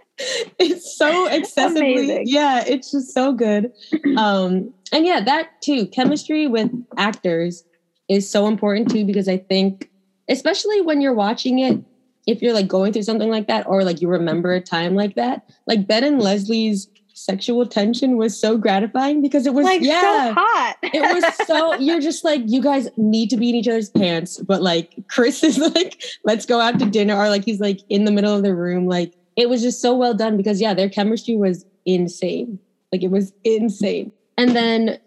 it's 0.59 0.97
so 0.97 1.27
excessively. 1.29 1.95
Amazing. 1.95 2.25
Yeah, 2.27 2.65
it's 2.67 2.91
just 2.91 3.15
so 3.15 3.33
good. 3.33 3.73
Um, 4.17 4.75
and 4.93 5.07
yeah, 5.07 5.21
that 5.21 5.63
too, 5.63 5.87
chemistry 5.87 6.47
with 6.49 6.71
actors 6.97 7.65
is 8.09 8.29
so 8.29 8.49
important 8.49 8.91
too, 8.91 9.05
because 9.05 9.29
I 9.29 9.39
think, 9.39 9.89
especially 10.29 10.81
when 10.81 11.01
you're 11.01 11.15
watching 11.15 11.61
it, 11.61 11.79
if 12.27 12.43
you're 12.43 12.53
like 12.53 12.69
going 12.69 12.93
through 12.93 13.05
something 13.05 13.31
like 13.31 13.47
that, 13.47 13.67
or 13.69 13.85
like 13.85 14.01
you 14.01 14.09
remember 14.09 14.53
a 14.53 14.61
time 14.61 14.97
like 14.97 15.15
that, 15.15 15.49
like 15.67 15.87
Ben 15.87 16.03
and 16.03 16.21
Leslie's 16.21 16.89
sexual 17.25 17.67
tension 17.67 18.17
was 18.17 18.39
so 18.39 18.57
gratifying 18.57 19.21
because 19.21 19.47
it 19.47 19.55
was 19.55 19.65
like 19.65 19.83
yeah, 19.83 20.01
so 20.01 20.35
hot. 20.35 20.77
it 20.83 21.01
was 21.01 21.47
so 21.47 21.75
you're 21.75 22.01
just 22.01 22.25
like 22.25 22.43
you 22.47 22.63
guys 22.63 22.89
need 22.97 23.29
to 23.31 23.37
be 23.37 23.51
in 23.51 23.55
each 23.55 23.69
other's 23.69 23.91
pants, 23.91 24.39
but 24.39 24.63
like 24.63 24.95
Chris 25.09 25.43
is 25.43 25.59
like, 25.59 26.03
let's 26.25 26.47
go 26.47 26.61
out 26.61 26.79
to 26.79 26.87
dinner, 26.87 27.17
or 27.17 27.29
like 27.29 27.45
he's 27.45 27.61
like 27.61 27.81
in 27.89 28.05
the 28.05 28.13
middle 28.13 28.35
of 28.35 28.43
the 28.43 28.55
room, 28.55 28.87
like 28.87 29.15
it 29.37 29.49
was 29.49 29.63
just 29.63 29.81
so 29.81 29.95
well 29.95 30.15
done 30.15 30.37
because 30.37 30.61
yeah, 30.61 30.75
their 30.75 30.89
chemistry 30.89 31.37
was 31.37 31.65
insane. 31.85 32.59
Like 32.93 33.03
it 33.03 33.11
was 33.11 33.33
insane. 33.45 34.13
And 34.37 34.57
then 34.57 34.99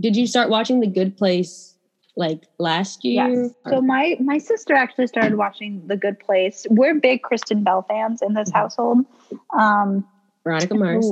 did 0.00 0.16
you 0.16 0.26
start 0.26 0.48
watching 0.48 0.80
The 0.80 0.86
Good 0.86 1.16
Place 1.16 1.76
like 2.16 2.44
last 2.58 3.04
year? 3.04 3.28
Yes. 3.28 3.50
So 3.68 3.80
my 3.80 4.16
my 4.20 4.38
sister 4.38 4.74
actually 4.74 5.06
started 5.06 5.36
watching 5.36 5.86
The 5.86 5.96
Good 5.96 6.18
Place. 6.18 6.66
We're 6.70 6.94
big 6.94 7.22
Kristen 7.22 7.62
Bell 7.62 7.84
fans 7.88 8.22
in 8.22 8.34
this 8.34 8.48
mm-hmm. 8.48 8.58
household. 8.58 8.98
Um 9.58 10.06
Veronica 10.44 10.74
Mars. 10.74 11.10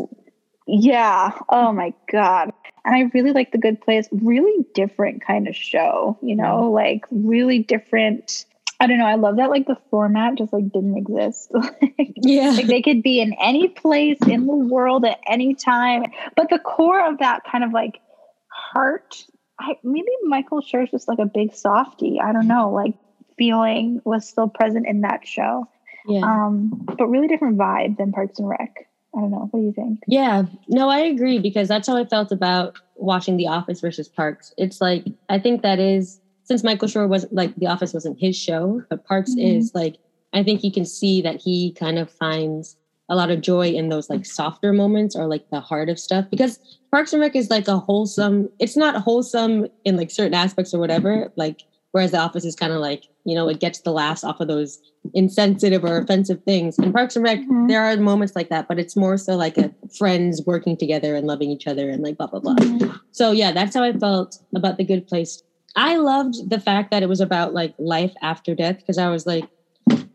Yeah. 0.69 1.33
Oh 1.49 1.73
my 1.73 1.95
god. 2.13 2.53
And 2.85 2.95
I 2.95 3.11
really 3.15 3.33
like 3.33 3.53
The 3.53 3.59
Good 3.59 3.81
Place. 3.81 4.07
Really 4.13 4.67
different 4.75 5.25
kind 5.27 5.49
of 5.49 5.57
show, 5.57 6.19
you 6.23 6.37
know, 6.37 6.71
like 6.71 7.05
really 7.11 7.61
different 7.61 8.45
I 8.81 8.87
don't 8.87 8.99
know. 8.99 9.07
I 9.07 9.17
love 9.17 9.37
that 9.39 9.51
like 9.51 9.67
the 9.67 9.79
format 9.91 10.37
just 10.37 10.53
like 10.53 10.71
didn't 10.71 10.97
exist. 10.97 11.51
like, 11.53 12.13
yeah. 12.17 12.51
Like 12.51 12.67
they 12.67 12.83
could 12.83 13.03
be 13.03 13.21
in 13.21 13.35
any 13.43 13.69
place 13.69 14.19
in 14.27 14.47
the 14.47 14.55
world 14.55 15.05
at 15.05 15.19
any 15.27 15.55
time. 15.55 16.05
But 16.37 16.49
the 16.51 16.61
core 16.61 17.05
of 17.05 17.19
that 17.19 17.43
kind 17.51 17.65
of 17.65 17.73
like 17.73 18.01
heart, 18.49 19.17
I 19.59 19.77
maybe 19.83 20.07
Michael 20.23 20.61
Schur's 20.61 20.91
just 20.91 21.09
like 21.09 21.19
a 21.19 21.27
big 21.27 21.55
softy. 21.55 22.21
I 22.23 22.33
don't 22.33 22.47
know, 22.47 22.71
like 22.71 22.95
feeling 23.37 24.01
was 24.05 24.29
still 24.29 24.49
present 24.49 24.87
in 24.87 25.01
that 25.01 25.27
show. 25.27 25.67
Yeah. 26.07 26.21
Um, 26.21 26.87
but 26.97 27.07
really 27.07 27.27
different 27.27 27.59
vibe 27.59 27.97
than 27.97 28.13
Parks 28.13 28.39
and 28.39 28.49
Rec. 28.49 28.89
I 29.17 29.21
don't 29.21 29.31
know. 29.31 29.49
What 29.51 29.61
do 29.61 29.67
you 29.67 29.73
think? 29.73 30.01
Yeah. 30.07 30.45
No, 30.69 30.89
I 30.89 30.99
agree 30.99 31.39
because 31.39 31.69
that's 31.69 31.89
how 31.89 31.97
I 31.97 32.05
felt 32.05 32.31
about 32.31 32.79
watching 32.97 33.37
The 33.37 33.47
Office 33.47 33.81
versus 33.81 34.09
Parks. 34.09 34.53
It's 34.59 34.81
like 34.81 35.05
I 35.29 35.39
think 35.39 35.63
that 35.63 35.79
is 35.79 36.21
since 36.45 36.63
Michael 36.63 36.89
Schur 36.89 37.09
wasn't 37.09 37.33
like 37.33 37.55
The 37.57 37.67
Office 37.67 37.95
wasn't 37.95 38.21
his 38.21 38.37
show, 38.37 38.83
but 38.91 39.05
Parks 39.07 39.31
mm-hmm. 39.31 39.59
is 39.59 39.73
like 39.75 39.97
I 40.33 40.43
think 40.43 40.63
you 40.63 40.73
can 40.73 40.85
see 40.85 41.23
that 41.23 41.41
he 41.41 41.73
kind 41.73 41.99
of 41.99 42.11
finds 42.11 42.77
a 43.09 43.17
lot 43.17 43.31
of 43.31 43.41
joy 43.41 43.69
in 43.69 43.89
those 43.89 44.11
like 44.11 44.27
softer 44.27 44.73
moments 44.73 45.17
or 45.17 45.27
like 45.27 45.49
the 45.51 45.61
heart 45.61 45.89
of 45.89 45.99
stuff 45.99 46.27
because 46.31 46.59
Parks 46.91 47.13
and 47.13 47.23
Rec 47.23 47.35
is 47.35 47.49
like 47.51 47.67
a 47.67 47.79
wholesome. 47.79 48.51
It's 48.59 48.77
not 48.77 49.03
wholesome 49.03 49.67
in 49.85 49.97
like 49.97 50.11
certain 50.11 50.35
aspects 50.35 50.75
or 50.75 50.79
whatever. 50.79 51.33
Like 51.37 51.63
whereas 51.93 52.11
The 52.11 52.19
Office 52.19 52.45
is 52.45 52.57
kind 52.57 52.73
of 52.73 52.81
like 52.81 53.05
you 53.25 53.35
know 53.35 53.49
it 53.49 53.61
gets 53.61 53.81
the 53.81 53.93
laughs 53.93 54.25
off 54.25 54.41
of 54.41 54.49
those 54.49 54.79
insensitive 55.15 55.85
or 55.85 55.99
offensive 55.99 56.43
things. 56.45 56.79
In 56.79 56.93
Parks 56.93 57.17
and 57.17 57.25
Rec, 57.25 57.39
mm-hmm. 57.39 57.67
there 57.67 57.85
are 57.85 57.97
moments 57.97 58.35
like 58.37 58.49
that, 58.51 58.69
but 58.69 58.79
it's 58.79 58.97
more 58.97 59.17
so 59.17 59.37
like 59.37 59.57
a 59.59 59.73
friends 59.97 60.43
working 60.47 60.77
together 60.77 61.15
and 61.15 61.27
loving 61.27 61.51
each 61.51 61.67
other 61.67 61.89
and 61.91 62.03
like 62.03 62.17
blah 62.17 62.27
blah 62.27 62.41
blah. 62.41 62.57
Mm-hmm. 62.57 62.97
So 63.13 63.33
yeah, 63.33 63.53
that's 63.53 63.75
how 63.75 63.83
I 63.83 63.93
felt 63.93 64.39
about 64.55 64.77
The 64.77 64.85
Good 64.85 65.07
Place 65.07 65.43
I 65.79 65.97
loved 65.97 66.51
the 66.51 66.59
fact 66.59 66.91
that 66.91 67.05
it 67.05 67.09
was 67.09 67.21
about 67.21 67.55
like 67.55 67.73
life 67.79 68.13
after 68.21 68.55
death 68.55 68.79
because 68.79 68.99
I 68.99 69.09
was 69.11 69.27
like, 69.27 69.49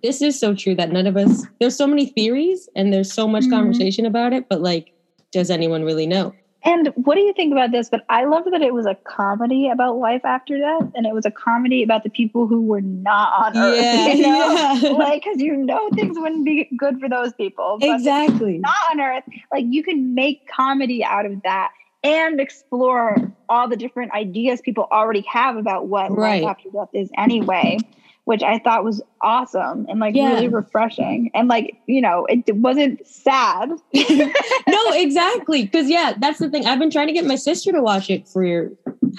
this 0.03 0.21
is 0.21 0.37
so 0.37 0.53
true 0.53 0.75
that 0.75 0.91
none 0.91 1.07
of 1.07 1.15
us, 1.15 1.45
there's 1.61 1.77
so 1.77 1.87
many 1.87 2.07
theories 2.07 2.67
and 2.75 2.91
there's 2.91 3.13
so 3.13 3.29
much 3.29 3.43
mm-hmm. 3.43 3.53
conversation 3.53 4.05
about 4.05 4.33
it, 4.33 4.49
but 4.49 4.61
like 4.61 4.93
does 5.31 5.49
anyone 5.49 5.83
really 5.83 6.05
know? 6.05 6.33
And 6.65 6.87
what 6.95 7.15
do 7.15 7.21
you 7.21 7.33
think 7.33 7.51
about 7.51 7.71
this? 7.71 7.89
But 7.89 8.05
I 8.09 8.23
love 8.23 8.45
that 8.49 8.61
it 8.61 8.73
was 8.73 8.85
a 8.85 8.95
comedy 8.95 9.69
about 9.69 9.97
life 9.97 10.23
after 10.23 10.57
death, 10.57 10.91
and 10.95 11.05
it 11.05 11.13
was 11.13 11.25
a 11.25 11.31
comedy 11.31 11.83
about 11.83 12.03
the 12.03 12.09
people 12.09 12.47
who 12.47 12.61
were 12.61 12.81
not 12.81 13.47
on 13.47 13.57
Earth. 13.57 13.83
Yeah, 13.83 14.07
you 14.13 14.21
know? 14.23 14.53
yeah. 14.81 14.89
like 14.97 15.23
because 15.23 15.41
you 15.41 15.57
know 15.57 15.89
things 15.93 16.17
wouldn't 16.17 16.45
be 16.45 16.69
good 16.77 16.99
for 16.99 17.09
those 17.09 17.33
people. 17.33 17.79
Exactly. 17.81 18.59
not 18.59 18.75
on 18.91 19.01
Earth, 19.01 19.23
like 19.51 19.65
you 19.67 19.83
can 19.83 20.15
make 20.15 20.47
comedy 20.47 21.03
out 21.03 21.25
of 21.25 21.41
that 21.43 21.71
and 22.03 22.39
explore 22.39 23.15
all 23.47 23.67
the 23.67 23.77
different 23.77 24.11
ideas 24.13 24.61
people 24.61 24.87
already 24.91 25.21
have 25.21 25.55
about 25.57 25.87
what 25.87 26.11
Right. 26.11 26.43
life 26.43 26.57
after 26.57 26.69
death 26.69 26.89
is 26.93 27.09
anyway, 27.17 27.77
which 28.25 28.41
I 28.41 28.59
thought 28.59 28.83
was 28.83 29.01
awesome 29.21 29.85
and 29.89 29.99
like 29.99 30.15
Yeah. 30.15 30.33
really 30.33 30.47
refreshing. 30.47 31.29
And 31.33 31.47
like, 31.49 31.75
you 31.87 32.01
know, 32.01 32.25
it, 32.29 32.55
wasn't 32.55 33.05
sad. 33.05 33.69
no, 33.93 34.91
exactly. 34.93 35.63
Because 35.63 35.89
yeah, 35.89 36.13
that's 36.17 36.39
the 36.39 36.49
thing. 36.49 36.65
I've 36.65 36.79
been 36.79 36.89
trying 36.89 37.07
to 37.07 37.13
get 37.13 37.25
my 37.25 37.35
sister 37.35 37.71
to 37.71 37.81
watch 37.81 38.09
it 38.09 38.27
for 38.27 38.69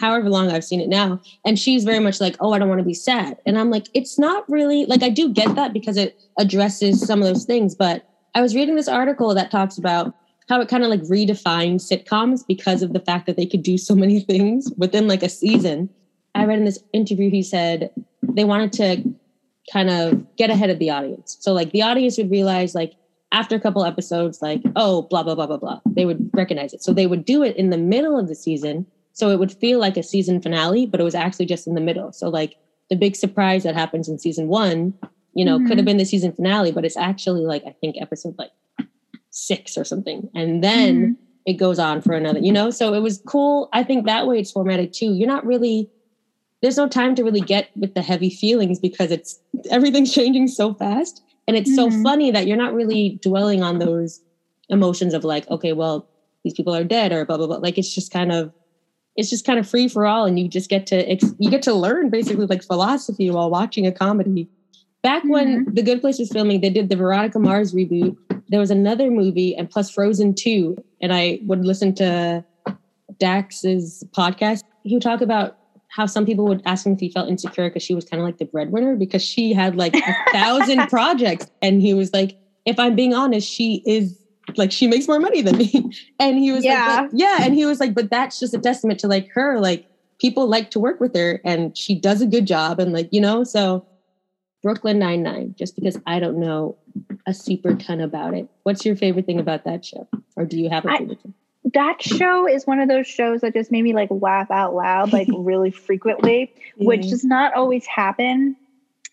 however 0.00 0.30
long 0.30 0.50
I've 0.50 0.64
seen 0.64 0.80
it 0.80 0.88
now, 0.88 1.20
and 1.44 1.58
she's 1.58 1.84
very 1.84 2.00
much 2.00 2.20
like, 2.20 2.36
"Oh, 2.40 2.52
I 2.52 2.58
don't 2.58 2.68
want 2.68 2.80
to 2.80 2.84
be 2.84 2.94
sad," 2.94 3.36
and 3.46 3.58
I'm 3.58 3.70
like, 3.70 3.86
"It's 3.94 4.18
not 4.18 4.48
really 4.48 4.86
like 4.86 5.02
I 5.02 5.08
do 5.10 5.28
get 5.32 5.54
that 5.54 5.72
because 5.72 5.96
it 5.96 6.16
addresses 6.38 7.06
some 7.06 7.20
of 7.20 7.26
those 7.28 7.44
things." 7.44 7.74
But 7.74 8.08
I 8.34 8.40
was 8.40 8.54
reading 8.54 8.76
this 8.76 8.88
article 8.88 9.34
that 9.34 9.50
talks 9.50 9.78
about 9.78 10.14
how 10.48 10.60
it 10.60 10.68
kind 10.68 10.82
of 10.84 10.90
like 10.90 11.02
redefined 11.02 11.80
sitcoms 11.80 12.40
because 12.46 12.82
of 12.82 12.92
the 12.92 13.00
fact 13.00 13.26
that 13.26 13.36
they 13.36 13.46
could 13.46 13.62
do 13.62 13.78
so 13.78 13.94
many 13.94 14.20
things 14.30 14.72
within 14.76 15.06
like 15.08 15.22
a 15.22 15.28
season. 15.28 15.90
I 16.34 16.44
read 16.46 16.58
in 16.58 16.64
this 16.64 16.80
interview 16.92 17.30
he 17.30 17.42
said 17.42 17.90
they 18.32 18.44
wanted 18.44 18.72
to 18.74 19.14
kind 19.72 19.90
of 19.90 20.36
get 20.36 20.50
ahead 20.50 20.70
of 20.70 20.78
the 20.78 20.90
audience. 20.90 21.36
So 21.40 21.52
like 21.52 21.70
the 21.72 21.82
audience 21.82 22.18
would 22.18 22.30
realize 22.30 22.74
like 22.74 22.94
after 23.32 23.56
a 23.56 23.60
couple 23.60 23.84
episodes, 23.84 24.40
like, 24.40 24.62
oh, 24.76 25.02
blah, 25.02 25.22
blah, 25.22 25.34
blah, 25.34 25.46
blah, 25.46 25.56
blah. 25.56 25.80
They 25.86 26.04
would 26.04 26.30
recognize 26.34 26.72
it. 26.72 26.82
So 26.82 26.92
they 26.92 27.06
would 27.06 27.24
do 27.24 27.42
it 27.42 27.56
in 27.56 27.70
the 27.70 27.78
middle 27.78 28.18
of 28.18 28.28
the 28.28 28.34
season. 28.34 28.86
So 29.12 29.30
it 29.30 29.38
would 29.38 29.52
feel 29.52 29.80
like 29.80 29.96
a 29.96 30.02
season 30.02 30.40
finale, 30.40 30.86
but 30.86 31.00
it 31.00 31.04
was 31.04 31.16
actually 31.16 31.46
just 31.46 31.66
in 31.66 31.74
the 31.74 31.80
middle. 31.80 32.12
So 32.12 32.28
like 32.28 32.56
the 32.90 32.96
big 32.96 33.16
surprise 33.16 33.64
that 33.64 33.74
happens 33.74 34.08
in 34.08 34.18
season 34.18 34.46
one, 34.46 34.94
you 35.34 35.44
know, 35.44 35.58
could 35.58 35.66
mm-hmm. 35.66 35.76
have 35.78 35.84
been 35.84 35.96
the 35.96 36.04
season 36.04 36.32
finale, 36.32 36.70
but 36.70 36.84
it's 36.84 36.96
actually 36.96 37.44
like 37.44 37.64
I 37.66 37.74
think 37.80 37.96
episode 38.00 38.36
like 38.38 38.52
six 39.30 39.76
or 39.76 39.84
something. 39.84 40.30
And 40.34 40.62
then 40.62 40.96
mm-hmm. 40.96 41.12
it 41.46 41.54
goes 41.54 41.80
on 41.80 42.02
for 42.02 42.14
another, 42.14 42.38
you 42.38 42.52
know? 42.52 42.70
So 42.70 42.94
it 42.94 43.00
was 43.00 43.20
cool. 43.26 43.68
I 43.72 43.82
think 43.82 44.06
that 44.06 44.28
way 44.28 44.38
it's 44.38 44.52
formatted 44.52 44.92
too. 44.92 45.12
You're 45.12 45.28
not 45.28 45.44
really 45.44 45.90
there's 46.64 46.78
no 46.78 46.88
time 46.88 47.14
to 47.14 47.22
really 47.22 47.42
get 47.42 47.68
with 47.76 47.94
the 47.94 48.00
heavy 48.02 48.30
feelings 48.30 48.78
because 48.80 49.10
it's 49.10 49.38
everything's 49.70 50.12
changing 50.18 50.48
so 50.48 50.72
fast. 50.74 51.22
And 51.46 51.56
it's 51.58 51.74
so 51.76 51.90
Mhm. 51.90 52.02
funny 52.02 52.30
that 52.30 52.46
you're 52.46 52.56
not 52.56 52.72
really 52.72 53.18
dwelling 53.22 53.62
on 53.62 53.78
those 53.78 54.20
emotions 54.70 55.12
of 55.12 55.24
like, 55.24 55.48
okay, 55.50 55.74
well, 55.74 56.08
these 56.42 56.54
people 56.54 56.74
are 56.74 56.82
dead 56.84 57.12
or 57.12 57.26
blah 57.26 57.36
blah 57.36 57.46
blah. 57.46 57.56
Like 57.58 57.76
it's 57.76 57.94
just 57.94 58.10
kind 58.10 58.32
of 58.32 58.50
it's 59.16 59.28
just 59.30 59.44
kind 59.44 59.58
of 59.58 59.68
free 59.68 59.86
for 59.88 60.06
all, 60.06 60.24
and 60.24 60.38
you 60.40 60.48
just 60.48 60.70
get 60.70 60.86
to 60.88 60.96
ex- 61.08 61.34
you 61.38 61.50
get 61.50 61.62
to 61.62 61.74
learn 61.74 62.08
basically 62.10 62.46
like 62.46 62.64
philosophy 62.64 63.30
while 63.30 63.50
watching 63.50 63.86
a 63.86 63.92
comedy. 63.92 64.48
Back 65.02 65.22
when 65.24 65.66
The 65.74 65.82
Good 65.82 66.00
Place 66.00 66.18
was 66.18 66.30
filming, 66.30 66.62
they 66.62 66.70
did 66.70 66.88
the 66.88 66.96
Veronica 66.96 67.38
Mars 67.38 67.74
reboot. 67.74 68.16
There 68.48 68.58
was 68.58 68.70
another 68.70 69.10
movie, 69.10 69.54
and 69.54 69.68
plus 69.70 69.90
Frozen 69.90 70.34
Two, 70.34 70.76
and 71.02 71.12
I 71.12 71.40
would 71.44 71.64
listen 71.64 71.94
to 71.96 72.42
Dax's 73.18 74.02
podcast. 74.16 74.62
He 74.82 74.94
would 74.94 75.02
talk 75.02 75.20
about 75.20 75.58
how 75.94 76.06
some 76.06 76.26
people 76.26 76.44
would 76.46 76.60
ask 76.66 76.84
him 76.84 76.92
if 76.92 77.00
he 77.00 77.08
felt 77.10 77.28
insecure 77.28 77.68
because 77.68 77.82
she 77.82 77.94
was 77.94 78.04
kind 78.04 78.20
of 78.20 78.26
like 78.26 78.38
the 78.38 78.44
breadwinner 78.46 78.96
because 78.96 79.22
she 79.22 79.52
had 79.52 79.76
like 79.76 79.94
a 79.94 80.14
thousand 80.32 80.88
projects, 80.90 81.46
and 81.62 81.80
he 81.80 81.94
was 81.94 82.10
like, 82.12 82.34
"If 82.66 82.78
I'm 82.78 82.94
being 82.96 83.14
honest, 83.14 83.48
she 83.48 83.82
is 83.86 84.18
like 84.56 84.72
she 84.72 84.86
makes 84.86 85.06
more 85.08 85.20
money 85.20 85.40
than 85.40 85.56
me." 85.58 85.72
And 86.18 86.38
he 86.38 86.52
was 86.52 86.64
Yeah. 86.64 87.02
like, 87.02 87.10
"Yeah," 87.12 87.38
and 87.42 87.54
he 87.54 87.64
was 87.64 87.78
like, 87.80 87.94
"But 87.94 88.10
that's 88.10 88.38
just 88.38 88.54
a 88.54 88.58
testament 88.58 89.00
to 89.00 89.08
like 89.08 89.26
her, 89.34 89.60
like." 89.60 89.84
People 90.20 90.46
like 90.46 90.70
to 90.70 90.78
work 90.78 91.00
with 91.00 91.12
her 91.16 91.40
and 91.44 91.76
she 91.76 91.98
does 91.98 92.22
a 92.22 92.26
good 92.26 92.46
job 92.46 92.78
and 92.78 92.92
like, 92.92 93.08
you 93.10 93.20
know, 93.20 93.42
so 93.42 93.84
Brooklyn 94.62 94.98
Nine 95.00 95.24
Nine, 95.24 95.54
just 95.58 95.74
because 95.74 95.98
I 96.06 96.20
don't 96.20 96.38
know 96.38 96.76
a 97.26 97.34
super 97.34 97.74
ton 97.74 98.00
about 98.00 98.32
it. 98.32 98.48
What's 98.62 98.84
your 98.86 98.94
favorite 98.94 99.26
thing 99.26 99.40
about 99.40 99.64
that 99.64 99.84
show? 99.84 100.06
Or 100.36 100.46
do 100.46 100.56
you 100.58 100.70
have 100.70 100.84
a 100.84 100.88
favorite 100.96 101.20
thing? 101.20 101.34
That 101.72 102.02
show 102.02 102.46
is 102.46 102.66
one 102.66 102.78
of 102.78 102.88
those 102.88 103.06
shows 103.06 103.40
that 103.40 103.54
just 103.54 103.72
made 103.72 103.82
me 103.82 103.94
like 103.94 104.10
laugh 104.10 104.50
out 104.50 104.74
loud 104.74 105.12
like 105.12 105.28
really 105.34 105.70
frequently 105.70 106.52
which 106.76 107.08
does 107.08 107.24
not 107.24 107.54
always 107.54 107.86
happen. 107.86 108.56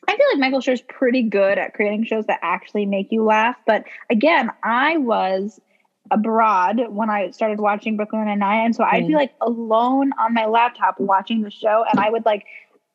I 0.08 0.18
feel 0.18 0.26
like 0.32 0.40
michael 0.40 0.62
Schur's 0.62 0.82
pretty 0.82 1.24
good 1.24 1.58
at 1.58 1.74
creating 1.74 2.06
shows 2.06 2.26
that 2.26 2.40
actually 2.42 2.86
make 2.86 3.12
you 3.12 3.24
laugh 3.24 3.56
but 3.66 3.86
again 4.10 4.50
i 4.64 4.98
was 4.98 5.62
abroad 6.10 6.82
when 6.90 7.10
i 7.10 7.30
started 7.32 7.60
watching 7.60 7.96
brooklyn 7.96 8.26
nine-nine 8.26 8.66
and 8.66 8.76
so 8.76 8.84
i'd 8.84 9.08
be 9.08 9.14
like 9.14 9.34
alone 9.40 10.12
on 10.20 10.34
my 10.34 10.48
laptop 10.48 11.00
watching 11.00 11.42
the 11.42 11.52
show 11.52 11.86
and 11.90 12.00
i 12.00 12.10
would 12.10 12.26
like 12.26 12.46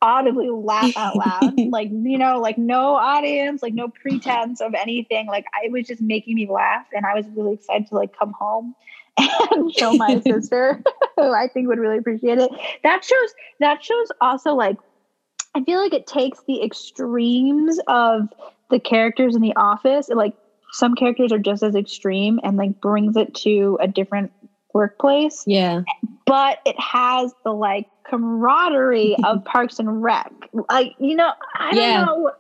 audibly 0.02 0.50
laugh 0.50 0.96
out 0.96 1.16
loud. 1.16 1.54
Like 1.70 1.88
you 1.90 2.18
know 2.18 2.38
like 2.38 2.58
no 2.58 2.94
audience 2.94 3.62
like 3.62 3.74
no 3.74 3.88
pretense 3.88 4.60
of 4.60 4.74
anything. 4.74 5.26
Like 5.26 5.46
i 5.54 5.66
it 5.66 5.72
was 5.72 5.86
just 5.86 6.00
making 6.00 6.34
me 6.34 6.48
laugh 6.48 6.86
and 6.92 7.04
i 7.06 7.14
was 7.14 7.26
really 7.34 7.54
excited 7.54 7.88
to 7.88 7.94
like 7.94 8.16
come 8.16 8.32
home 8.38 8.74
and 9.18 9.72
show 9.76 9.92
my 9.94 10.20
sister 10.26 10.82
who 11.16 11.32
i 11.32 11.48
think 11.48 11.68
would 11.68 11.78
really 11.78 11.98
appreciate 11.98 12.38
it 12.38 12.50
that 12.82 13.04
shows 13.04 13.34
that 13.60 13.82
shows 13.82 14.08
also 14.20 14.54
like 14.54 14.76
i 15.54 15.62
feel 15.64 15.80
like 15.82 15.94
it 15.94 16.06
takes 16.06 16.42
the 16.46 16.62
extremes 16.62 17.78
of 17.88 18.28
the 18.70 18.78
characters 18.80 19.34
in 19.34 19.42
the 19.42 19.54
office 19.56 20.08
like 20.08 20.34
some 20.72 20.94
characters 20.94 21.32
are 21.32 21.38
just 21.38 21.62
as 21.62 21.74
extreme 21.74 22.38
and 22.42 22.56
like 22.56 22.80
brings 22.80 23.16
it 23.16 23.34
to 23.34 23.78
a 23.80 23.88
different 23.88 24.30
workplace 24.74 25.42
Yeah. 25.46 25.82
but 26.26 26.58
it 26.66 26.78
has 26.78 27.32
the 27.44 27.52
like 27.52 27.86
camaraderie 28.08 29.16
of 29.24 29.44
Parks 29.44 29.78
and 29.78 30.02
Rec. 30.02 30.30
Like, 30.70 30.94
you 30.98 31.16
know, 31.16 31.32
I 31.58 31.74
don't 31.74 32.06
know. 32.06 32.30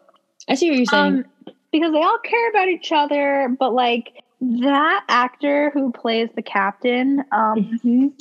I 0.48 0.54
see 0.54 0.70
what 0.70 0.76
you're 0.76 0.86
saying. 0.86 1.24
Um, 1.46 1.54
because 1.72 1.92
they 1.92 2.02
all 2.02 2.18
care 2.18 2.50
about 2.50 2.68
each 2.68 2.92
other, 2.92 3.54
but 3.58 3.74
like 3.74 4.22
that 4.62 5.04
actor 5.08 5.70
who 5.74 5.92
plays 5.92 6.28
the 6.34 6.42
captain, 6.42 7.24
um. 7.32 8.12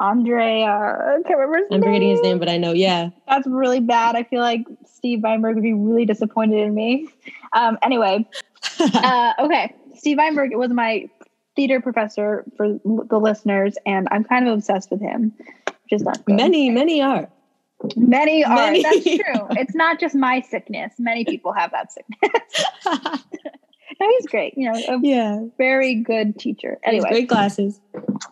Andre, 0.00 0.62
uh, 0.62 0.68
I 0.68 1.18
can't 1.24 1.38
remember 1.38 1.58
his 1.58 1.66
I'm 1.70 1.78
name. 1.78 1.82
forgetting 1.82 2.10
his 2.10 2.20
name, 2.22 2.40
but 2.40 2.48
I 2.48 2.56
know. 2.58 2.72
Yeah. 2.72 3.10
That's 3.28 3.46
really 3.46 3.78
bad. 3.78 4.16
I 4.16 4.24
feel 4.24 4.40
like 4.40 4.66
Steve 4.84 5.22
Weinberg 5.22 5.54
would 5.54 5.62
be 5.62 5.74
really 5.74 6.04
disappointed 6.04 6.58
in 6.58 6.74
me. 6.74 7.08
Um, 7.52 7.78
anyway, 7.84 8.26
uh, 8.80 9.32
okay. 9.38 9.72
Steve 9.96 10.18
Weinberg 10.18 10.56
was 10.56 10.72
my 10.72 11.08
theater 11.54 11.80
professor 11.80 12.44
for 12.56 12.80
the 12.84 13.18
listeners, 13.20 13.76
and 13.86 14.08
I'm 14.10 14.24
kind 14.24 14.48
of 14.48 14.54
obsessed 14.54 14.90
with 14.90 15.00
him, 15.00 15.32
which 15.66 15.92
is 15.92 16.02
not 16.02 16.24
good. 16.24 16.34
many, 16.34 16.68
many 16.68 17.00
are. 17.00 17.28
Many 17.94 18.44
are. 18.44 18.56
Many 18.56 18.82
That's 18.82 19.04
true. 19.04 19.46
It's 19.50 19.74
not 19.76 20.00
just 20.00 20.16
my 20.16 20.40
sickness. 20.40 20.94
Many 20.98 21.24
people 21.24 21.52
have 21.52 21.70
that 21.70 21.92
sickness. 21.92 23.22
no, 24.00 24.08
he's 24.08 24.26
great. 24.26 24.54
You 24.56 24.70
know, 24.72 24.78
a 24.88 25.00
yeah. 25.02 25.40
very 25.58 25.94
good 25.94 26.38
teacher. 26.38 26.78
Anyway. 26.84 27.08
Great 27.10 27.28
glasses. 27.28 27.80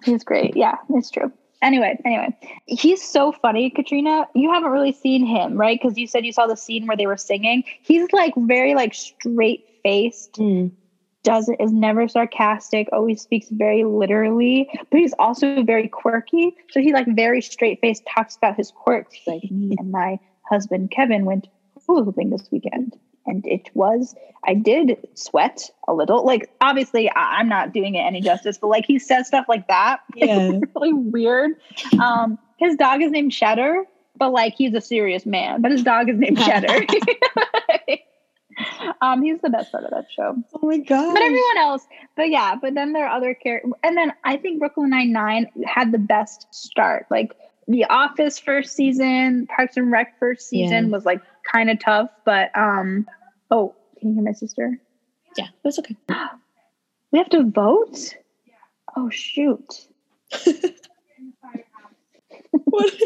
he's 0.04 0.24
great. 0.24 0.56
Yeah, 0.56 0.76
it's 0.90 1.10
true. 1.10 1.32
Anyway, 1.62 1.98
anyway, 2.06 2.34
he's 2.66 3.02
so 3.02 3.32
funny, 3.32 3.68
Katrina. 3.68 4.26
You 4.34 4.50
haven't 4.50 4.70
really 4.70 4.92
seen 4.92 5.26
him, 5.26 5.58
right? 5.58 5.78
Because 5.80 5.98
you 5.98 6.06
said 6.06 6.24
you 6.24 6.32
saw 6.32 6.46
the 6.46 6.56
scene 6.56 6.86
where 6.86 6.96
they 6.96 7.06
were 7.06 7.18
singing. 7.18 7.64
He's 7.82 8.10
like 8.12 8.32
very 8.36 8.74
like 8.74 8.94
straight 8.94 9.66
faced. 9.82 10.34
Mm. 10.34 10.70
Doesn't 11.22 11.60
is 11.60 11.70
never 11.70 12.08
sarcastic. 12.08 12.88
Always 12.92 13.20
speaks 13.20 13.48
very 13.50 13.84
literally, 13.84 14.70
but 14.90 15.00
he's 15.00 15.12
also 15.18 15.62
very 15.62 15.86
quirky. 15.86 16.56
So 16.70 16.80
he 16.80 16.94
like 16.94 17.06
very 17.08 17.42
straight 17.42 17.78
faced 17.82 18.04
talks 18.08 18.36
about 18.36 18.56
his 18.56 18.70
quirks. 18.70 19.18
Like 19.26 19.42
me 19.50 19.76
and 19.78 19.92
my 19.92 20.18
husband 20.48 20.90
Kevin 20.90 21.26
went 21.26 21.46
hula 21.86 22.04
hooping 22.04 22.30
this 22.30 22.48
weekend, 22.50 22.96
and 23.30 23.46
it 23.46 23.70
was 23.74 24.14
I 24.46 24.54
did 24.54 24.96
sweat 25.14 25.70
a 25.86 25.94
little. 25.94 26.24
Like 26.24 26.50
obviously 26.60 27.10
I- 27.10 27.38
I'm 27.38 27.48
not 27.48 27.72
doing 27.72 27.94
it 27.94 28.00
any 28.00 28.20
justice, 28.20 28.58
but 28.58 28.68
like 28.68 28.86
he 28.86 28.98
says 28.98 29.26
stuff 29.28 29.46
like 29.48 29.68
that. 29.68 30.00
Yeah. 30.16 30.58
really 30.74 30.92
weird. 30.92 31.52
Um, 32.00 32.38
his 32.58 32.76
dog 32.76 33.02
is 33.02 33.10
named 33.10 33.32
Cheddar, 33.32 33.84
but 34.16 34.32
like 34.32 34.54
he's 34.56 34.74
a 34.74 34.80
serious 34.80 35.26
man. 35.26 35.60
But 35.62 35.72
his 35.72 35.82
dog 35.82 36.08
is 36.08 36.18
named 36.18 36.38
Cheddar. 36.46 36.86
um, 39.02 39.22
he's 39.22 39.40
the 39.40 39.50
best 39.50 39.70
part 39.72 39.84
of 39.84 39.90
that 39.90 40.06
show. 40.14 40.34
Oh 40.54 40.66
my 40.66 40.78
god. 40.78 41.14
But 41.14 41.22
everyone 41.22 41.58
else, 41.58 41.86
but 42.16 42.30
yeah, 42.30 42.54
but 42.60 42.74
then 42.74 42.92
there 42.92 43.06
are 43.06 43.16
other 43.16 43.34
characters, 43.34 43.72
and 43.82 43.96
then 43.96 44.12
I 44.24 44.36
think 44.36 44.58
Brooklyn 44.58 44.90
Nine 44.90 45.12
Nine 45.12 45.46
had 45.66 45.92
the 45.92 45.98
best 45.98 46.46
start. 46.50 47.06
Like 47.10 47.32
The 47.68 47.84
Office 47.84 48.38
first 48.38 48.74
season, 48.74 49.46
Parks 49.54 49.76
and 49.76 49.90
Rec 49.90 50.18
first 50.18 50.48
season 50.48 50.86
Yeah. 50.86 50.90
was 50.90 51.04
like 51.04 51.20
kind 51.50 51.70
of 51.70 51.78
tough, 51.80 52.10
but 52.24 52.50
um, 52.56 53.06
oh, 53.50 53.74
can 53.98 54.10
you 54.10 54.14
hear 54.14 54.24
my 54.24 54.32
sister? 54.32 54.78
Yeah, 55.36 55.48
that's 55.62 55.78
okay. 55.78 55.96
We 57.12 57.18
have 57.18 57.30
to 57.30 57.42
vote. 57.42 58.14
Oh 58.96 59.10
shoot! 59.10 59.88
What? 62.64 62.92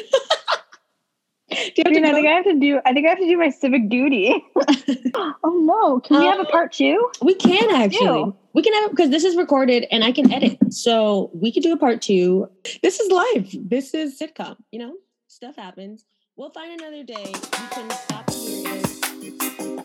I, 1.53 1.89
mean, 1.89 2.05
I 2.05 2.13
think 2.13 2.27
I 2.27 2.33
have 2.33 2.45
to 2.45 2.59
do. 2.59 2.81
I 2.85 2.93
think 2.93 3.07
I 3.07 3.11
have 3.11 3.19
to 3.19 3.27
do 3.27 3.39
my 3.39 3.51
civic 3.51 3.89
duty. 3.89 4.35
oh 5.15 5.63
no! 5.65 6.01
Can 6.01 6.19
we 6.19 6.27
have 6.27 6.39
a 6.39 6.41
Um, 6.41 6.47
part 6.47 6.73
two? 6.73 7.11
We 7.23 7.35
can 7.35 7.71
actually. 7.71 8.33
We 8.55 8.63
can 8.63 8.73
have 8.75 8.85
it 8.87 8.91
because 8.91 9.11
this 9.11 9.25
is 9.25 9.37
recorded 9.37 9.87
and 9.91 10.03
I 10.03 10.13
can 10.13 10.33
edit. 10.33 10.59
So 10.73 11.31
we 11.35 11.53
could 11.53 11.63
do 11.63 11.73
a 11.73 11.77
part 11.77 12.03
two. 12.03 12.49
This 12.83 12.99
is 12.99 13.11
live. 13.11 13.55
This 13.69 13.95
is 13.95 14.19
sitcom. 14.19 14.57
You 14.73 14.81
know, 14.81 14.95
stuff 15.29 15.57
happens. 15.57 16.05
We'll 16.37 16.51
find 16.51 16.81
another 16.81 17.05
day. 17.05 17.33
You 17.33 17.69
can 17.71 17.91
stop 17.91 18.31
and 18.31 19.85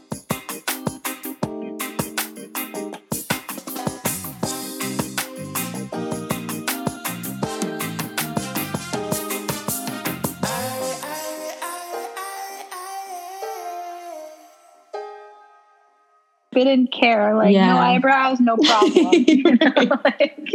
didn't 16.64 16.92
care. 16.92 17.36
Like 17.36 17.56
no 17.56 17.78
eyebrows, 17.78 18.40
no 18.40 18.58
problem. 18.64 19.14
You 19.14 19.44
know, 19.56 20.02
like- 20.04 20.50